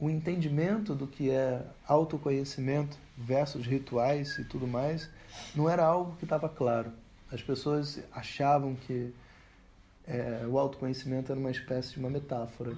[0.00, 5.10] o entendimento do que é autoconhecimento versus rituais e tudo mais
[5.54, 6.92] não era algo que estava claro.
[7.30, 9.12] As pessoas achavam que
[10.06, 12.76] é, o autoconhecimento era uma espécie de uma metáfora,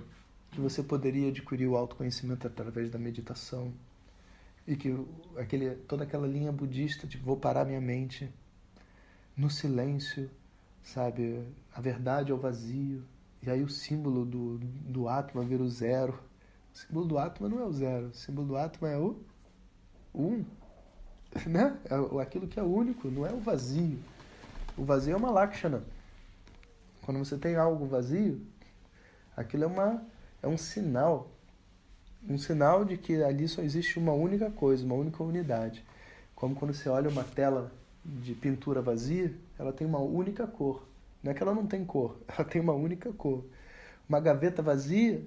[0.50, 3.72] que você poderia adquirir o autoconhecimento através da meditação
[4.66, 4.94] e que
[5.36, 8.30] aquele, toda aquela linha budista de vou parar minha mente
[9.36, 10.30] no silêncio,
[10.82, 11.42] sabe?
[11.74, 13.02] A verdade é o vazio.
[13.42, 16.18] E aí o símbolo do, do Atma vira o zero.
[16.74, 18.08] O símbolo do Atma não é o zero.
[18.08, 19.16] O símbolo do Atma é o
[20.14, 20.44] um.
[21.46, 21.78] Né?
[21.84, 23.98] É aquilo que é único, não é o vazio.
[24.78, 25.84] O vazio é uma lakshana.
[27.08, 28.38] Quando você tem algo vazio,
[29.34, 30.02] aquilo é, uma,
[30.42, 31.30] é um sinal.
[32.28, 35.82] Um sinal de que ali só existe uma única coisa, uma única unidade.
[36.34, 37.72] Como quando você olha uma tela
[38.04, 40.86] de pintura vazia, ela tem uma única cor.
[41.22, 43.42] Não é que ela não tem cor, ela tem uma única cor.
[44.06, 45.26] Uma gaveta vazia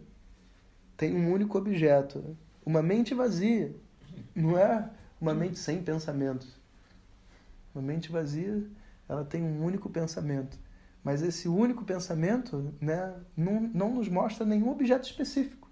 [0.95, 2.37] tem um único objeto.
[2.63, 3.75] Uma mente vazia
[4.35, 4.87] não é
[5.19, 6.55] uma mente sem pensamentos.
[7.73, 8.63] Uma mente vazia,
[9.09, 10.60] ela tem um único pensamento.
[11.03, 15.69] Mas esse único pensamento né, não, não nos mostra nenhum objeto específico.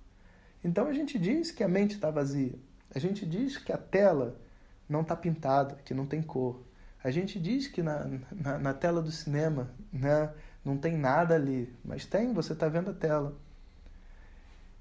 [0.63, 2.55] Então a gente diz que a mente está vazia.
[2.93, 4.39] A gente diz que a tela
[4.87, 6.63] não está pintada, que não tem cor.
[7.03, 10.33] A gente diz que na, na, na tela do cinema né,
[10.65, 13.37] não tem nada ali, mas tem, você está vendo a tela.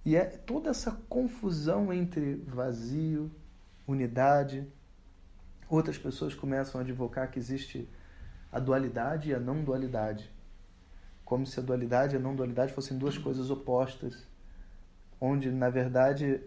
[0.05, 3.31] E é toda essa confusão entre vazio,
[3.87, 4.67] unidade.
[5.69, 7.89] Outras pessoas começam a advocar que existe
[8.51, 10.33] a dualidade e a não dualidade.
[11.29, 14.27] Como se a dualidade e a não dualidade fossem duas coisas opostas.
[15.21, 16.41] Onde, na verdade,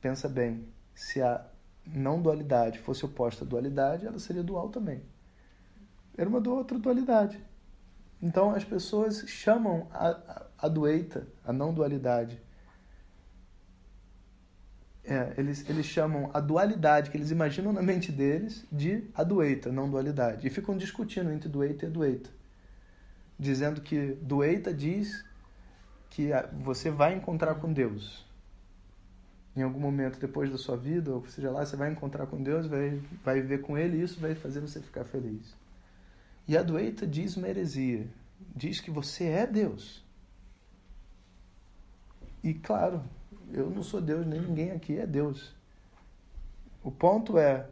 [0.00, 1.44] pensa bem, se a
[1.84, 5.02] não dualidade fosse oposta à dualidade, ela seria dual também.
[6.16, 7.44] Era uma outra dualidade.
[8.22, 12.40] Então as pessoas chamam a, a, a dueita, a não dualidade.
[15.02, 19.90] É, eles, eles chamam a dualidade que eles imaginam na mente deles de adueita, não
[19.90, 20.46] dualidade.
[20.46, 22.38] E ficam discutindo entre dueita e adueita.
[23.40, 25.24] Dizendo que dueita diz
[26.10, 28.28] que você vai encontrar com Deus
[29.56, 32.66] em algum momento depois da sua vida, ou seja lá, você vai encontrar com Deus,
[32.66, 35.56] vai, vai viver com Ele e isso vai fazer você ficar feliz.
[36.46, 38.06] E a Dueita diz uma heresia,
[38.54, 40.04] diz que você é Deus.
[42.44, 43.02] E claro,
[43.50, 45.54] eu não sou Deus, nem ninguém aqui é Deus.
[46.84, 47.66] O ponto é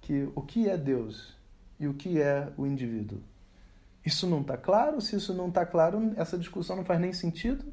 [0.00, 1.36] que o que é Deus
[1.80, 3.20] e o que é o indivíduo.
[4.04, 5.00] Isso não está claro?
[5.00, 7.64] Se isso não está claro, essa discussão não faz nem sentido.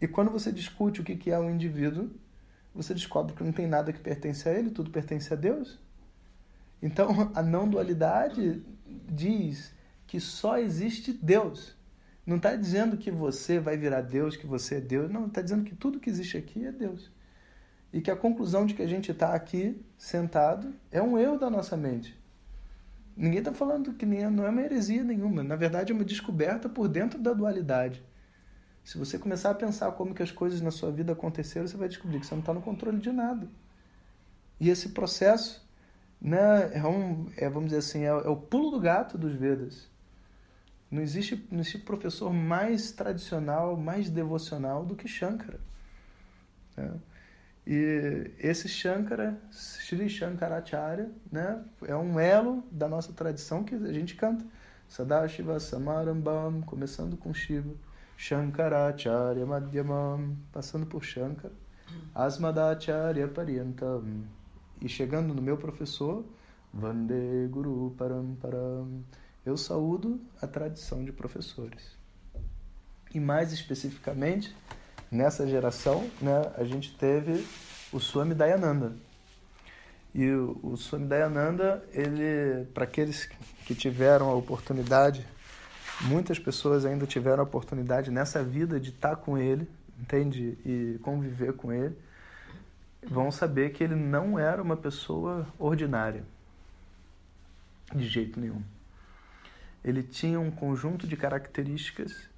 [0.00, 2.10] E quando você discute o que é o indivíduo,
[2.74, 5.78] você descobre que não tem nada que pertence a ele, tudo pertence a Deus.
[6.82, 8.62] Então, a não dualidade
[9.08, 9.72] diz
[10.06, 11.74] que só existe Deus.
[12.26, 15.10] Não está dizendo que você vai virar Deus, que você é Deus.
[15.10, 17.10] Não, está dizendo que tudo que existe aqui é Deus.
[17.92, 21.48] E que a conclusão de que a gente está aqui sentado é um erro da
[21.48, 22.18] nossa mente.
[23.16, 25.42] Ninguém está falando que nem, não é uma heresia nenhuma.
[25.42, 28.02] Na verdade, é uma descoberta por dentro da dualidade.
[28.82, 31.88] Se você começar a pensar como que as coisas na sua vida aconteceram, você vai
[31.88, 33.48] descobrir que você não está no controle de nada.
[34.60, 35.66] E esse processo
[36.20, 39.88] né, é um, é, vamos dizer assim, é, é o pulo do gato dos Vedas.
[40.90, 45.60] Não existe, não existe professor mais tradicional, mais devocional do que Shankara.
[46.76, 46.92] Né?
[47.66, 54.14] E esse Shankara, Sri Shankaracharya, né, é um elo da nossa tradição que a gente
[54.14, 54.44] canta.
[54.88, 57.74] Sadashiva Samarambam, começando com Shiva.
[58.16, 61.54] Shankaracharya Madhyamam, passando por Shankara.
[62.14, 64.24] Asmadacharya Paryantam.
[64.80, 66.24] E chegando no meu professor,
[66.72, 69.02] Vande Guru Paramparam.
[69.44, 71.96] Eu saúdo a tradição de professores.
[73.14, 74.54] E mais especificamente,
[75.14, 77.46] nessa geração, né, a gente teve
[77.92, 78.92] o Swami Dayananda.
[80.12, 83.26] E o, o Swami Dayananda, ele, para aqueles
[83.64, 85.26] que tiveram a oportunidade,
[86.02, 89.68] muitas pessoas ainda tiveram a oportunidade nessa vida de estar com ele,
[90.00, 90.58] entende?
[90.66, 91.96] E conviver com ele,
[93.06, 96.24] vão saber que ele não era uma pessoa ordinária,
[97.94, 98.62] de jeito nenhum.
[99.84, 102.28] Ele tinha um conjunto de características,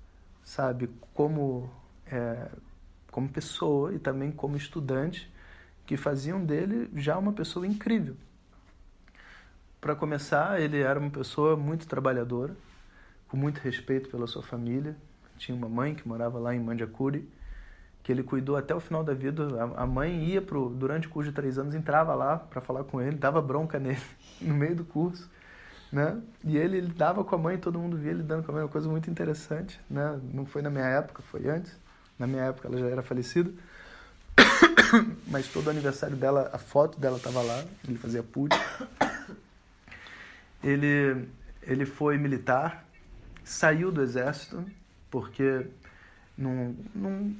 [0.44, 1.70] sabe, como
[2.10, 2.48] é,
[3.16, 5.32] como pessoa e também como estudante,
[5.86, 8.14] que faziam dele já uma pessoa incrível.
[9.80, 12.54] Para começar, ele era uma pessoa muito trabalhadora,
[13.26, 14.94] com muito respeito pela sua família.
[15.38, 17.26] Tinha uma mãe que morava lá em Mandiacuri,
[18.02, 19.48] que ele cuidou até o final da vida.
[19.78, 23.00] A mãe ia pro, durante o curso de três anos, entrava lá para falar com
[23.00, 23.96] ele, dava bronca nele
[24.42, 25.26] no meio do curso,
[25.90, 26.20] né?
[26.44, 28.64] E ele, ele dava com a mãe, todo mundo via ele dando com a mãe,
[28.64, 30.20] uma coisa muito interessante, né?
[30.34, 31.85] Não foi na minha época, foi antes.
[32.18, 33.50] Na minha época ela já era falecida.
[35.26, 38.56] Mas todo aniversário dela, a foto dela estava lá, ele fazia pude.
[40.62, 41.28] Ele,
[41.62, 42.84] ele foi militar,
[43.44, 44.64] saiu do exército,
[45.10, 45.66] porque
[46.36, 47.36] não, não,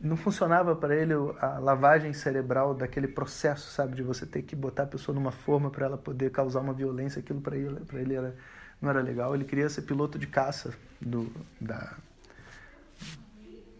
[0.00, 4.84] não funcionava para ele a lavagem cerebral daquele processo, sabe, de você ter que botar
[4.84, 8.14] a pessoa numa forma para ela poder causar uma violência, aquilo para ele, para ele
[8.14, 8.34] era,
[8.80, 9.34] não era legal.
[9.34, 11.96] Ele queria ser piloto de caça do, da,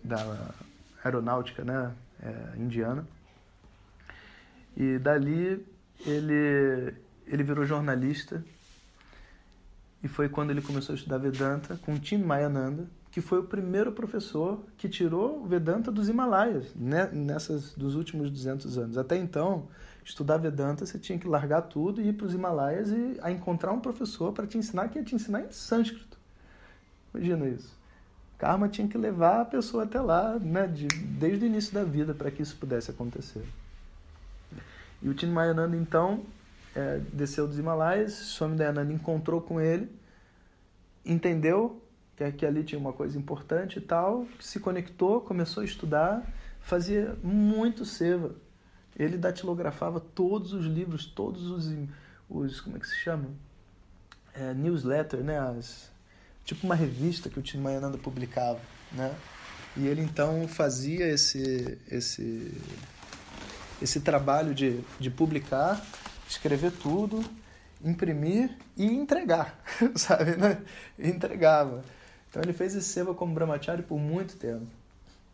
[0.02, 0.52] da
[1.04, 3.06] aeronáutica né, é, indiana.
[4.76, 5.66] E dali
[6.06, 6.94] ele,
[7.26, 8.42] ele virou jornalista
[10.02, 13.92] e foi quando ele começou a estudar Vedanta com Tim Mayananda, que foi o primeiro
[13.92, 18.96] professor que tirou o Vedanta dos Himalaias, né, nessas dos últimos 200 anos.
[18.96, 19.68] Até então,
[20.04, 23.72] estudar Vedanta, você tinha que largar tudo e ir para os Himalaias e a encontrar
[23.72, 26.18] um professor para te ensinar que ia te ensinar em sânscrito.
[27.12, 27.79] Imagina isso
[28.40, 32.14] karma tinha que levar a pessoa até lá, né, de, desde o início da vida,
[32.14, 33.44] para que isso pudesse acontecer.
[35.02, 36.24] E o Mayananda, então,
[36.74, 39.90] é, desceu dos Himalaias, Swami Dayananda encontrou com ele,
[41.04, 41.82] entendeu
[42.16, 46.26] que, que ali tinha uma coisa importante e tal, se conectou, começou a estudar,
[46.60, 48.34] fazia muito seva.
[48.98, 51.70] Ele datilografava todos os livros, todos os,
[52.28, 53.26] os como é que se chama?
[54.32, 55.89] É, newsletter, né, as,
[56.50, 58.60] tipo uma revista que o Tim Mayananda publicava,
[58.90, 59.14] né?
[59.76, 62.52] E ele então fazia esse esse
[63.80, 65.80] esse trabalho de, de publicar,
[66.28, 67.24] escrever tudo,
[67.82, 69.62] imprimir e entregar,
[69.94, 70.60] sabe, né?
[70.98, 71.84] entregava.
[72.28, 74.66] Então ele fez esse seva como brahmachari por muito tempo.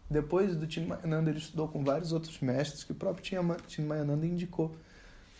[0.08, 3.24] Depois do Tim Mayananda ele estudou com vários outros mestres que o próprio
[3.66, 4.76] Tim Mayananda indicou.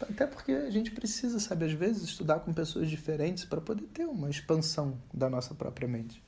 [0.00, 4.04] Até porque a gente precisa, sabe, às vezes estudar com pessoas diferentes para poder ter
[4.04, 6.22] uma expansão da nossa própria mente.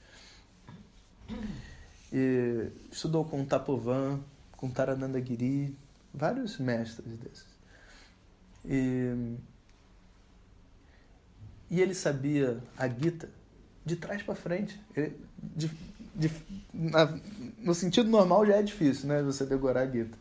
[2.10, 4.20] E estudou com Tapovan,
[4.52, 5.76] com Tarananda Giri,
[6.14, 7.46] vários mestres desses.
[8.64, 9.36] E,
[11.70, 13.28] e ele sabia a Gita
[13.84, 14.80] de trás para frente.
[14.96, 15.70] Ele, de,
[16.14, 16.30] de,
[16.72, 17.20] na,
[17.58, 20.16] no sentido normal já é difícil, né, você decorar a Gita.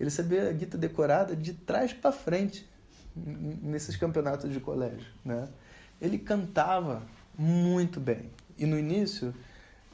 [0.00, 2.67] Ele sabia a Gita decorada de trás para frente
[3.62, 5.48] nesses campeonatos de colégio, né?
[6.00, 7.02] Ele cantava
[7.36, 8.30] muito bem.
[8.56, 9.34] E no início,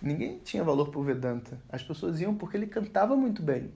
[0.00, 1.58] ninguém tinha valor para o Vedanta.
[1.68, 3.70] As pessoas iam porque ele cantava muito bem.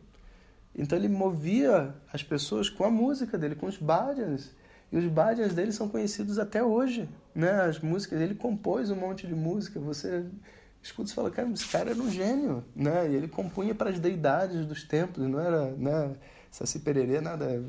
[0.75, 4.53] Então ele movia as pessoas com a música dele, com os bhajans.
[4.91, 7.63] E os bhajans dele são conhecidos até hoje, né?
[7.63, 9.79] As músicas, ele compôs um monte de música.
[9.81, 10.25] Você
[10.83, 13.11] escuta e fala, cara, esse cara era um gênio, né?
[13.11, 16.15] E ele compunha para as deidades dos templos, não era, né?
[16.51, 17.63] Saci Pererê, nada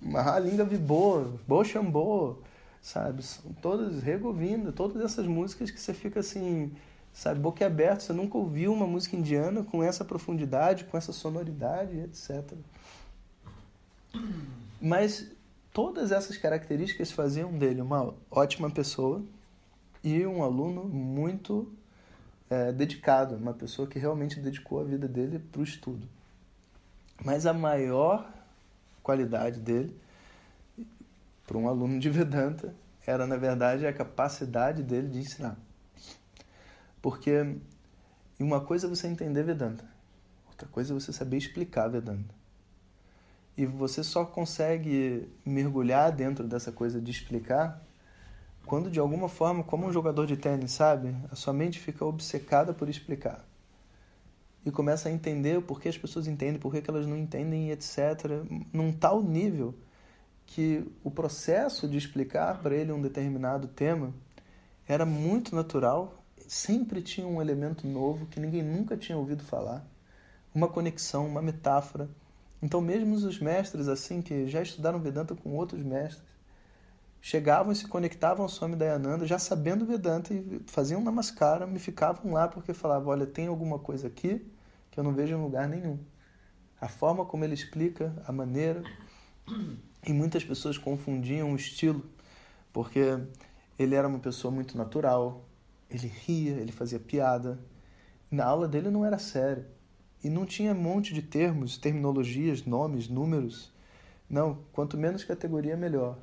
[0.00, 2.36] Mahalinga Vibô, Bochambô,
[2.82, 3.22] sabe?
[3.22, 6.72] São todas, Regovinda, todas essas músicas que você fica assim,
[7.12, 11.98] sabe, boca aberta, você nunca ouviu uma música indiana com essa profundidade, com essa sonoridade,
[12.00, 12.52] etc.
[14.80, 15.30] Mas
[15.72, 19.22] todas essas características faziam dele uma ótima pessoa
[20.02, 21.72] e um aluno muito
[22.50, 26.06] é, dedicado, uma pessoa que realmente dedicou a vida dele para o estudo.
[27.24, 28.33] Mas a maior
[29.04, 29.96] qualidade dele
[31.46, 32.74] para um aluno de Vedanta
[33.06, 35.56] era, na verdade, a capacidade dele de ensinar.
[37.00, 37.56] Porque
[38.40, 39.84] uma coisa é você entender Vedanta,
[40.48, 42.34] outra coisa é você saber explicar Vedanta.
[43.56, 47.80] E você só consegue mergulhar dentro dessa coisa de explicar
[48.66, 51.14] quando, de alguma forma, como um jogador de tênis, sabe?
[51.30, 53.44] A sua mente fica obcecada por explicar.
[54.64, 57.98] E começa a entender por que as pessoas entendem, por que elas não entendem, etc.
[58.72, 59.74] Num tal nível
[60.46, 64.12] que o processo de explicar para ele um determinado tema
[64.86, 69.86] era muito natural, sempre tinha um elemento novo que ninguém nunca tinha ouvido falar,
[70.54, 72.08] uma conexão, uma metáfora.
[72.62, 76.22] Então, mesmo os mestres assim que já estudaram Vedanta com outros mestres,
[77.20, 82.32] chegavam e se conectavam ao Swami Dayananda já sabendo Vedanta e faziam namaskara, me ficavam
[82.32, 84.46] lá porque falavam, olha, tem alguma coisa aqui
[84.94, 85.98] que eu não vejo em lugar nenhum.
[86.80, 88.80] A forma como ele explica, a maneira,
[90.06, 92.08] e muitas pessoas confundiam o estilo,
[92.72, 93.18] porque
[93.76, 95.44] ele era uma pessoa muito natural,
[95.90, 97.58] ele ria, ele fazia piada.
[98.30, 99.66] Na aula dele não era sério.
[100.22, 103.72] E não tinha um monte de termos, terminologias, nomes, números.
[104.30, 106.18] Não, quanto menos categoria, melhor.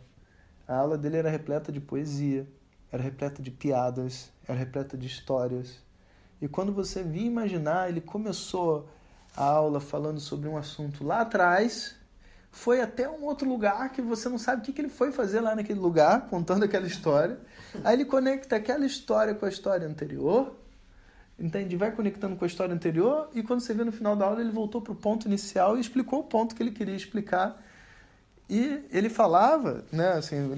[0.66, 2.48] A aula dele era repleta de poesia,
[2.90, 5.84] era repleta de piadas, era repleta de histórias.
[6.42, 8.90] E quando você via imaginar, ele começou
[9.36, 11.96] a aula falando sobre um assunto lá atrás,
[12.52, 15.40] foi até um outro lugar que você não sabe o que, que ele foi fazer
[15.40, 17.40] lá naquele lugar, contando aquela história.
[17.84, 20.54] Aí ele conecta aquela história com a história anterior,
[21.40, 21.78] entende?
[21.78, 24.52] Vai conectando com a história anterior e quando você vê no final da aula ele
[24.52, 27.62] voltou para o ponto inicial e explicou o ponto que ele queria explicar.
[28.50, 30.58] E ele falava, né, assim,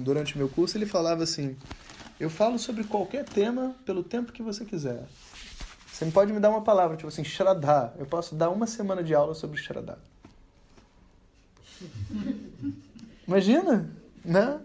[0.00, 1.56] durante o meu curso, ele falava assim:
[2.18, 5.06] Eu falo sobre qualquer tema pelo tempo que você quiser.
[5.92, 7.92] Você pode me dar uma palavra, tipo assim, Shraddha.
[7.98, 9.98] Eu posso dar uma semana de aula sobre Shraddha.
[13.26, 13.88] Imagina,
[14.24, 14.60] né?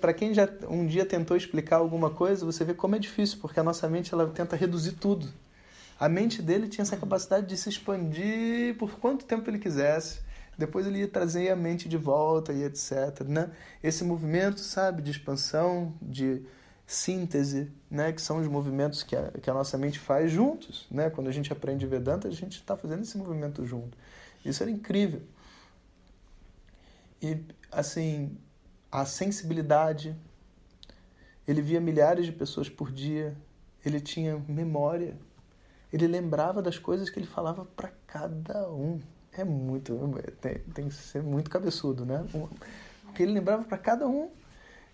[0.00, 3.58] Para quem já um dia tentou explicar alguma coisa, você vê como é difícil, porque
[3.58, 5.28] a nossa mente ela tenta reduzir tudo.
[5.98, 10.20] A mente dele tinha essa capacidade de se expandir por quanto tempo ele quisesse.
[10.56, 13.22] Depois ele ia trazer a mente de volta e etc.
[13.26, 13.50] Né?
[13.82, 16.42] Esse movimento, sabe, de expansão, de
[16.86, 18.12] síntese, né?
[18.12, 20.86] que são os movimentos que a, que a nossa mente faz juntos.
[20.90, 21.10] Né?
[21.10, 23.98] Quando a gente aprende Vedanta, a gente está fazendo esse movimento junto.
[24.44, 25.22] Isso era incrível.
[27.20, 27.38] E,
[27.70, 28.36] assim,
[28.90, 30.16] a sensibilidade.
[31.46, 33.36] Ele via milhares de pessoas por dia.
[33.84, 35.16] Ele tinha memória.
[35.92, 39.00] Ele lembrava das coisas que ele falava para cada um.
[39.36, 39.94] É muito.
[40.40, 42.24] Tem, tem que ser muito cabeçudo, né?
[43.04, 44.30] Porque ele lembrava para cada um.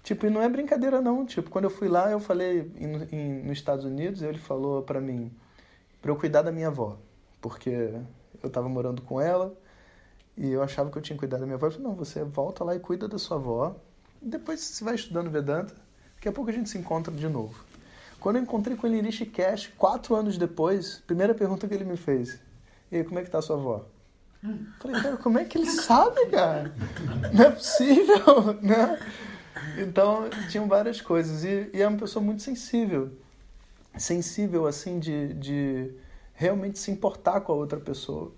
[0.03, 1.25] Tipo, e não é brincadeira, não.
[1.25, 5.01] Tipo, quando eu fui lá, eu falei em, em, nos Estados Unidos, ele falou para
[5.01, 5.33] mim
[6.01, 6.99] para eu cuidar da minha avó.
[7.41, 7.71] Porque
[8.43, 9.55] eu estava morando com ela
[10.37, 11.67] e eu achava que eu tinha cuidado da minha avó.
[11.67, 13.77] Eu falei, não, você volta lá e cuida da sua avó.
[14.21, 15.75] Depois você vai estudando Vedanta.
[16.17, 17.65] Daqui a pouco a gente se encontra de novo.
[18.19, 21.97] Quando eu encontrei com ele em Rishikesh, quatro anos depois, primeira pergunta que ele me
[21.97, 22.41] fez.
[22.91, 23.85] E aí, como é que tá a sua avó?
[24.81, 26.75] Falei, cara, como é que ele sabe, cara?
[27.33, 28.99] Não é possível, né?
[29.79, 31.45] Então, tinham várias coisas.
[31.45, 33.13] E, e é uma pessoa muito sensível.
[33.97, 35.95] Sensível, assim, de, de
[36.35, 38.33] realmente se importar com a outra pessoa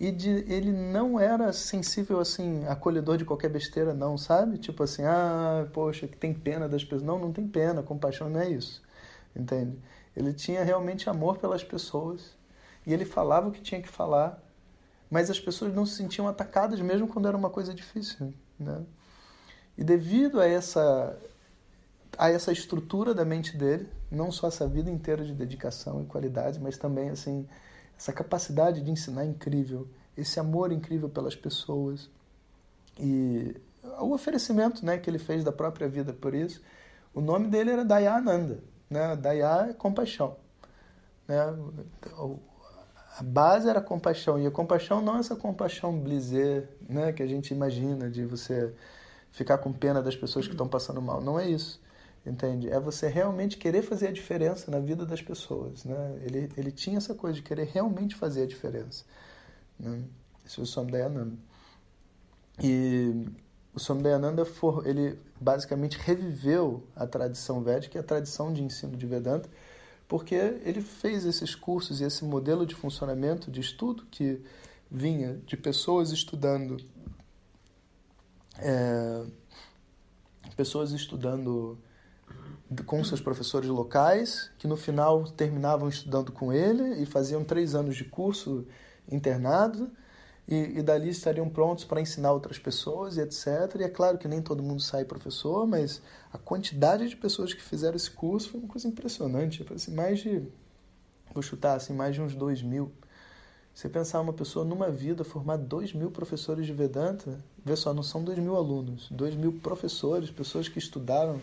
[0.00, 4.58] e de, ele não era sensível assim, acolhedor de qualquer besteira, não, sabe?
[4.58, 7.02] Tipo assim, ah, poxa, que tem pena das pessoas.
[7.02, 8.82] Não, não tem pena, compaixão não é isso,
[9.34, 9.76] entende?
[10.16, 12.36] Ele tinha realmente amor pelas pessoas
[12.86, 14.40] e ele falava o que tinha que falar,
[15.10, 18.82] mas as pessoas não se sentiam atacadas mesmo quando era uma coisa difícil, né?
[19.76, 21.18] E devido a essa
[22.16, 26.58] a essa estrutura da mente dele, não só essa vida inteira de dedicação e qualidade,
[26.58, 27.46] mas também assim
[27.96, 32.08] essa capacidade de ensinar incrível, esse amor incrível pelas pessoas
[32.98, 33.56] e
[34.00, 36.60] o oferecimento, né, que ele fez da própria vida por isso.
[37.14, 39.16] O nome dele era Dayananda, né?
[39.16, 40.36] Daya é compaixão,
[41.26, 41.36] né?
[43.18, 47.26] A base era compaixão e a compaixão não é essa compaixão blisé, né, que a
[47.26, 48.72] gente imagina de você
[49.32, 51.20] ficar com pena das pessoas que estão passando mal.
[51.20, 51.80] Não é isso
[52.28, 52.68] entende?
[52.68, 56.18] É você realmente querer fazer a diferença na vida das pessoas, né?
[56.22, 59.04] Ele, ele tinha essa coisa de querer realmente fazer a diferença,
[59.78, 60.02] né?
[60.46, 61.36] Esse é o Swami Dayananda.
[62.62, 63.26] E
[63.74, 68.96] o Swami Dayananda, for, ele basicamente reviveu a tradição védica e a tradição de ensino
[68.96, 69.48] de Vedanta,
[70.08, 74.42] porque ele fez esses cursos e esse modelo de funcionamento, de estudo que
[74.90, 76.78] vinha de pessoas estudando
[78.58, 79.24] é,
[80.56, 81.78] pessoas estudando
[82.84, 87.94] com seus professores locais, que no final terminavam estudando com ele e faziam três anos
[87.94, 88.66] de curso
[89.10, 89.90] internado.
[90.48, 93.46] E, e dali estariam prontos para ensinar outras pessoas e etc.
[93.78, 96.00] E é claro que nem todo mundo sai professor, mas
[96.32, 99.64] a quantidade de pessoas que fizeram esse curso foi uma coisa impressionante.
[99.74, 100.42] Assim, mais de,
[101.34, 102.90] vou chutar assim, mais de uns dois mil.
[103.74, 108.02] Você pensar uma pessoa numa vida formar dois mil professores de Vedanta, vê só, não
[108.02, 111.40] são dois mil alunos, dois mil professores, pessoas que estudaram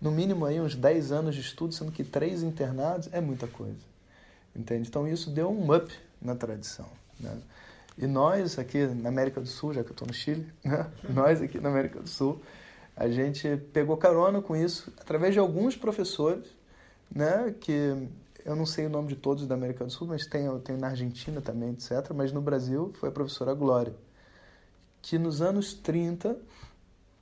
[0.00, 3.80] no mínimo aí uns 10 anos de estudo, sendo que três internados, é muita coisa.
[4.54, 4.88] Entende?
[4.88, 6.88] Então isso deu um up na tradição.
[7.18, 7.36] Né?
[7.98, 10.90] E nós aqui na América do Sul, já que eu estou no Chile, né?
[11.08, 12.40] nós aqui na América do Sul,
[12.96, 16.46] a gente pegou carona com isso através de alguns professores,
[17.14, 17.54] né?
[17.60, 18.08] que
[18.44, 20.88] eu não sei o nome de todos da América do Sul, mas tem, tem na
[20.88, 22.12] Argentina também, etc.
[22.14, 23.94] Mas no Brasil foi a professora Glória,
[25.00, 26.36] que nos anos 30,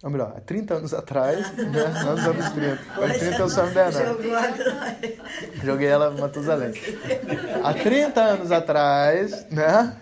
[0.03, 1.65] ou melhor, há 30 anos atrás, né?
[1.67, 5.65] nos anos 30, mas 30 eu não.
[5.65, 6.73] Joguei ela em Matusalém.
[7.63, 9.97] Há 30 anos atrás, né?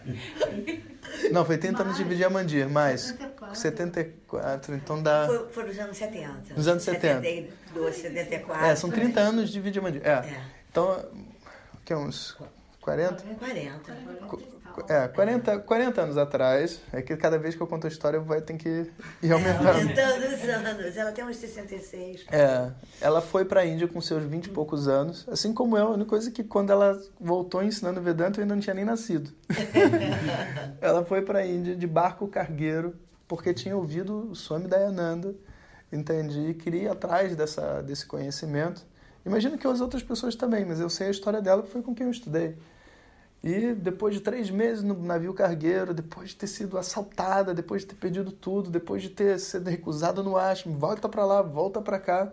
[1.33, 3.15] Não, foi 30 anos de Vidiamandir, mas
[3.53, 5.27] 74, então dá.
[5.27, 6.55] Foi, foi nos anos 70.
[6.57, 7.15] Nos anos 70.
[7.15, 8.67] 72, 74.
[8.67, 10.03] É, são 30 anos de Vidiamandir.
[10.05, 10.11] É.
[10.11, 10.41] é.
[10.71, 11.05] Então,
[11.85, 12.37] que é uns
[12.81, 13.23] 40?
[13.35, 13.97] 40.
[14.89, 16.81] É, 40, 40 anos atrás.
[16.93, 18.91] É que cada vez que eu conto a história vai ter que
[19.23, 19.69] ir aumentando.
[19.69, 20.97] Aumentando os anos.
[20.97, 22.27] Ela tem uns 66.
[22.31, 22.71] É.
[23.01, 25.27] Ela foi para a Índia com seus 20 e poucos anos.
[25.29, 25.89] Assim como eu.
[25.89, 28.85] A única coisa é que quando ela voltou ensinando Vedanta, eu ainda não tinha nem
[28.85, 29.33] nascido.
[30.81, 32.95] ela foi para a Índia de barco cargueiro
[33.27, 35.35] porque tinha ouvido o Swami Dayananda.
[35.93, 36.51] Entendi.
[36.51, 38.87] E queria ir atrás dessa, desse conhecimento.
[39.25, 41.95] Imagino que as outras pessoas também, mas eu sei a história dela porque foi com
[41.95, 42.57] quem eu estudei.
[43.43, 47.89] E depois de três meses no navio cargueiro, depois de ter sido assaltada, depois de
[47.89, 52.01] ter pedido tudo, depois de ter sido recusada no ashram, volta para lá, volta para
[52.01, 52.33] cá,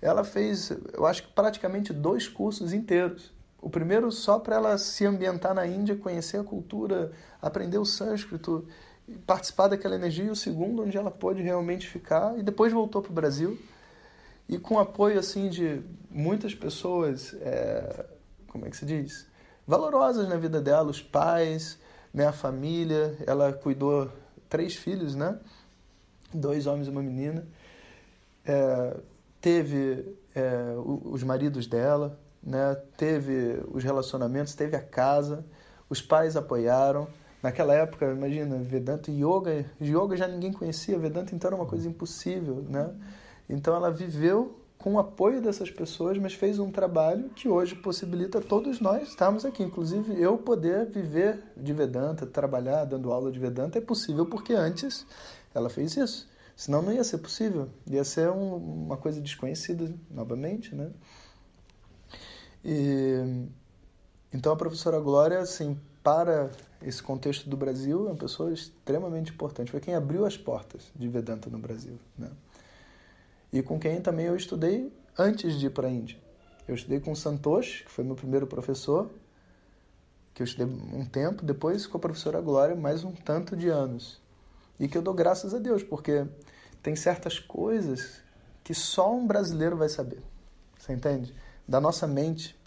[0.00, 3.32] ela fez, eu acho que praticamente dois cursos inteiros.
[3.60, 8.66] O primeiro só para ela se ambientar na Índia, conhecer a cultura, aprender o sânscrito,
[9.26, 10.24] participar daquela energia.
[10.24, 13.58] E o segundo, onde ela pôde realmente ficar, e depois voltou para o Brasil
[14.48, 18.06] e com apoio assim de muitas pessoas, é,
[18.46, 19.26] como é que se diz,
[19.68, 21.78] valorosas na vida dela, os pais,
[22.12, 23.14] né, a família.
[23.26, 24.10] Ela cuidou
[24.48, 25.38] três filhos, né,
[26.32, 27.46] dois homens e uma menina.
[28.46, 28.96] É,
[29.42, 35.44] teve é, os maridos dela, né, teve os relacionamentos, teve a casa.
[35.90, 37.06] Os pais apoiaram.
[37.42, 41.88] Naquela época, imagina, Vedanta e Yoga, Yoga já ninguém conhecia, Vedanta então era uma coisa
[41.88, 42.90] impossível, né?
[43.48, 48.40] Então ela viveu com o apoio dessas pessoas, mas fez um trabalho que hoje possibilita
[48.40, 49.62] todos nós estarmos aqui.
[49.62, 55.04] Inclusive, eu poder viver de Vedanta, trabalhar dando aula de Vedanta, é possível porque antes
[55.52, 56.28] ela fez isso.
[56.54, 57.68] Senão não ia ser possível.
[57.86, 60.90] Ia ser um, uma coisa desconhecida, novamente, né?
[62.64, 63.46] E,
[64.32, 66.50] então a professora Glória, assim, para
[66.82, 69.70] esse contexto do Brasil, é uma pessoa extremamente importante.
[69.70, 72.30] Foi quem abriu as portas de Vedanta no Brasil, né?
[73.52, 76.18] E com quem também eu estudei antes de ir para a Índia.
[76.66, 79.10] Eu estudei com o Santosh, que foi meu primeiro professor,
[80.34, 84.20] que eu estudei um tempo, depois com a professora Glória, mais um tanto de anos.
[84.78, 86.26] E que eu dou graças a Deus, porque
[86.82, 88.20] tem certas coisas
[88.62, 90.22] que só um brasileiro vai saber.
[90.78, 91.34] Você entende?
[91.66, 92.57] Da nossa mente.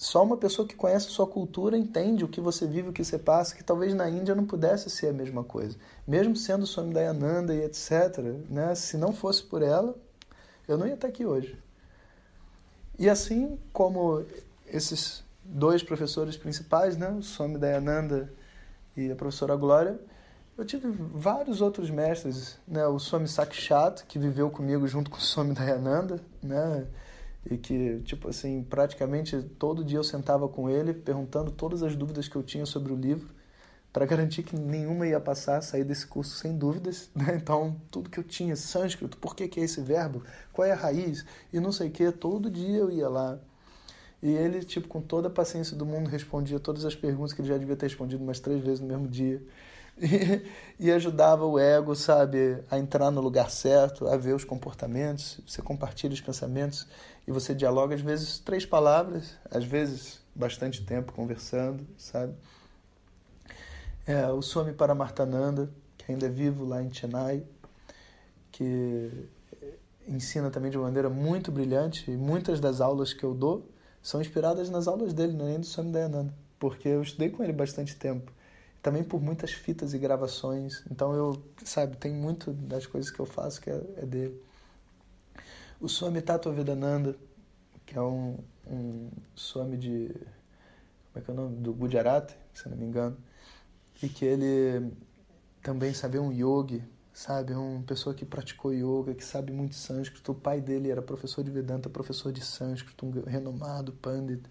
[0.00, 3.04] Só uma pessoa que conhece a sua cultura entende o que você vive, o que
[3.04, 5.76] você passa, que talvez na Índia não pudesse ser a mesma coisa.
[6.08, 8.16] Mesmo sendo Swami Dayananda e etc.,
[8.48, 8.74] né?
[8.74, 9.94] se não fosse por ela,
[10.66, 11.54] eu não ia estar aqui hoje.
[12.98, 14.24] E assim como
[14.66, 17.10] esses dois professores principais, né?
[17.10, 18.32] o Swami Dayananda
[18.96, 20.00] e a professora Glória,
[20.56, 22.86] eu tive vários outros mestres, né?
[22.86, 26.86] o Swami Sakshat, que viveu comigo junto com o Swami Dayananda, né?
[27.48, 32.28] E que, tipo assim, praticamente todo dia eu sentava com ele perguntando todas as dúvidas
[32.28, 33.28] que eu tinha sobre o livro
[33.92, 37.36] para garantir que nenhuma ia passar, sair desse curso sem dúvidas, né?
[37.36, 40.22] Então, tudo que eu tinha, sânscrito, por que, que é esse verbo,
[40.52, 43.38] qual é a raiz e não sei o que, todo dia eu ia lá.
[44.22, 47.48] E ele, tipo, com toda a paciência do mundo, respondia todas as perguntas que ele
[47.48, 49.42] já devia ter respondido umas três vezes no mesmo dia.
[50.78, 55.38] E, ajudava o ego, sabe, a entrar no lugar certo, a ver os comportamentos.
[55.46, 56.88] Você compartilha os pensamentos
[57.28, 62.32] e você dialoga, às vezes, três palavras, às vezes, bastante tempo conversando, sabe?
[64.06, 67.44] É, o Swami Paramartananda, que ainda é vivo lá em Chennai,
[68.50, 69.28] que
[70.08, 73.68] ensina também de uma maneira muito brilhante, e muitas das aulas que eu dou
[74.02, 77.52] são inspiradas nas aulas dele, é nem do Swami Dayananda, porque eu estudei com ele
[77.52, 78.32] bastante tempo
[78.82, 80.82] também por muitas fitas e gravações.
[80.90, 84.40] Então eu, sabe, tem muito das coisas que eu faço que é, é dele.
[85.80, 87.16] O Swami Tattva Vedananda,
[87.86, 90.08] que é um, um Swami de.
[91.12, 91.56] Como é que é o nome?
[91.56, 93.16] Do Gujarat, se não me engano.
[94.02, 94.92] e que ele
[95.62, 99.74] também sabe é um yogi, sabe, é uma pessoa que praticou yoga, que sabe muito
[99.74, 100.32] sânscrito.
[100.32, 104.42] O pai dele era professor de Vedanta, professor de sânscrito, um renomado pandit.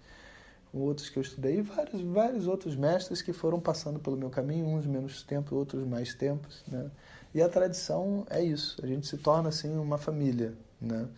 [0.72, 4.66] Outros que eu estudei, e vários, vários outros mestres que foram passando pelo meu caminho,
[4.66, 6.90] uns menos tempo, outros mais tempos, né?
[7.34, 11.08] E a tradição é isso, a gente se torna assim uma família, né?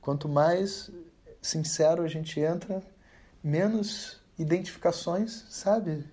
[0.00, 0.90] Quanto mais
[1.42, 2.82] sincero a gente entra,
[3.42, 6.04] menos identificações, sabe?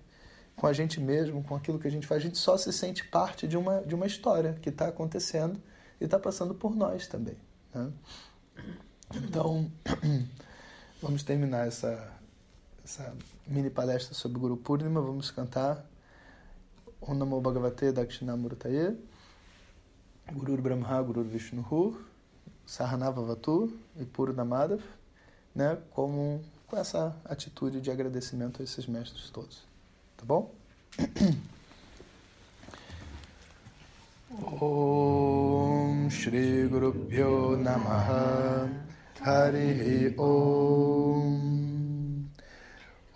[0.56, 2.22] Com a gente mesmo, com aquilo que a gente faz.
[2.22, 5.60] A gente só se sente parte de uma, de uma história que está acontecendo
[6.00, 7.36] e está passando por nós também.
[7.74, 7.90] Né?
[9.14, 9.70] Então,
[11.00, 12.12] vamos terminar essa,
[12.88, 13.14] essa
[13.46, 14.98] mini palestra sobre Guru Purnima.
[15.02, 15.84] Vamos cantar
[17.02, 18.96] Om Namo Bhagavate Dakshinamurtaye,
[20.32, 22.00] Guru Brahma, Guru Vishnuhu,
[22.64, 24.80] Sahanavavatu e Purnamadav,
[25.54, 25.76] né?
[25.90, 29.62] como com essa atitude de agradecimento a esses mestres todos.
[30.16, 30.54] Tá bom?
[34.30, 38.70] Om Shri Guru Pyo Namaha
[39.20, 41.77] Hari Om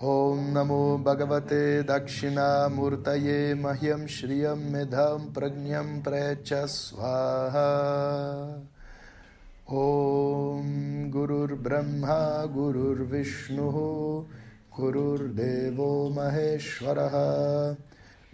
[0.03, 8.59] Om Namo Bhagavate Dakshina Murtaye Mahyam Shriyam Medham Pragnyam Precha Swaha
[9.69, 14.27] Om Gurur Brahma Gurur Vishnu
[14.77, 17.77] Gururdevo Maheshwaraha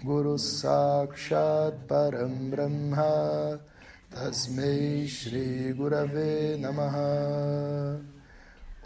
[0.03, 2.49] Guru Sakshat Param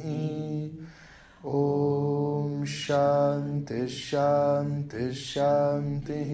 [1.45, 6.31] ॐ शान्तिः शान्तिः।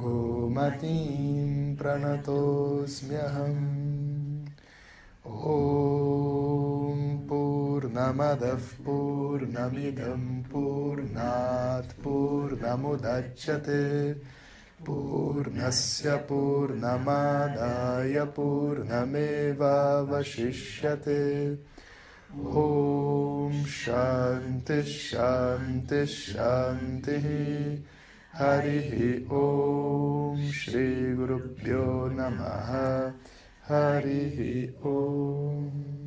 [0.00, 3.66] गोमतीं प्रणतोऽस्म्यहम्
[5.26, 13.82] ॐ पूर्णमदः पूर्णमिदं पूर्णात् पूर्णमुदच्यते
[14.86, 19.04] पूर्णस्य पूर्णमादाय पूर्णमेवावशिष्यते।
[22.56, 27.26] ॐ शान्तिः शान्तिः शान्तिः
[28.32, 33.12] Hari Om Shri Gurubhyo Namaha.
[33.66, 35.99] Hari Om.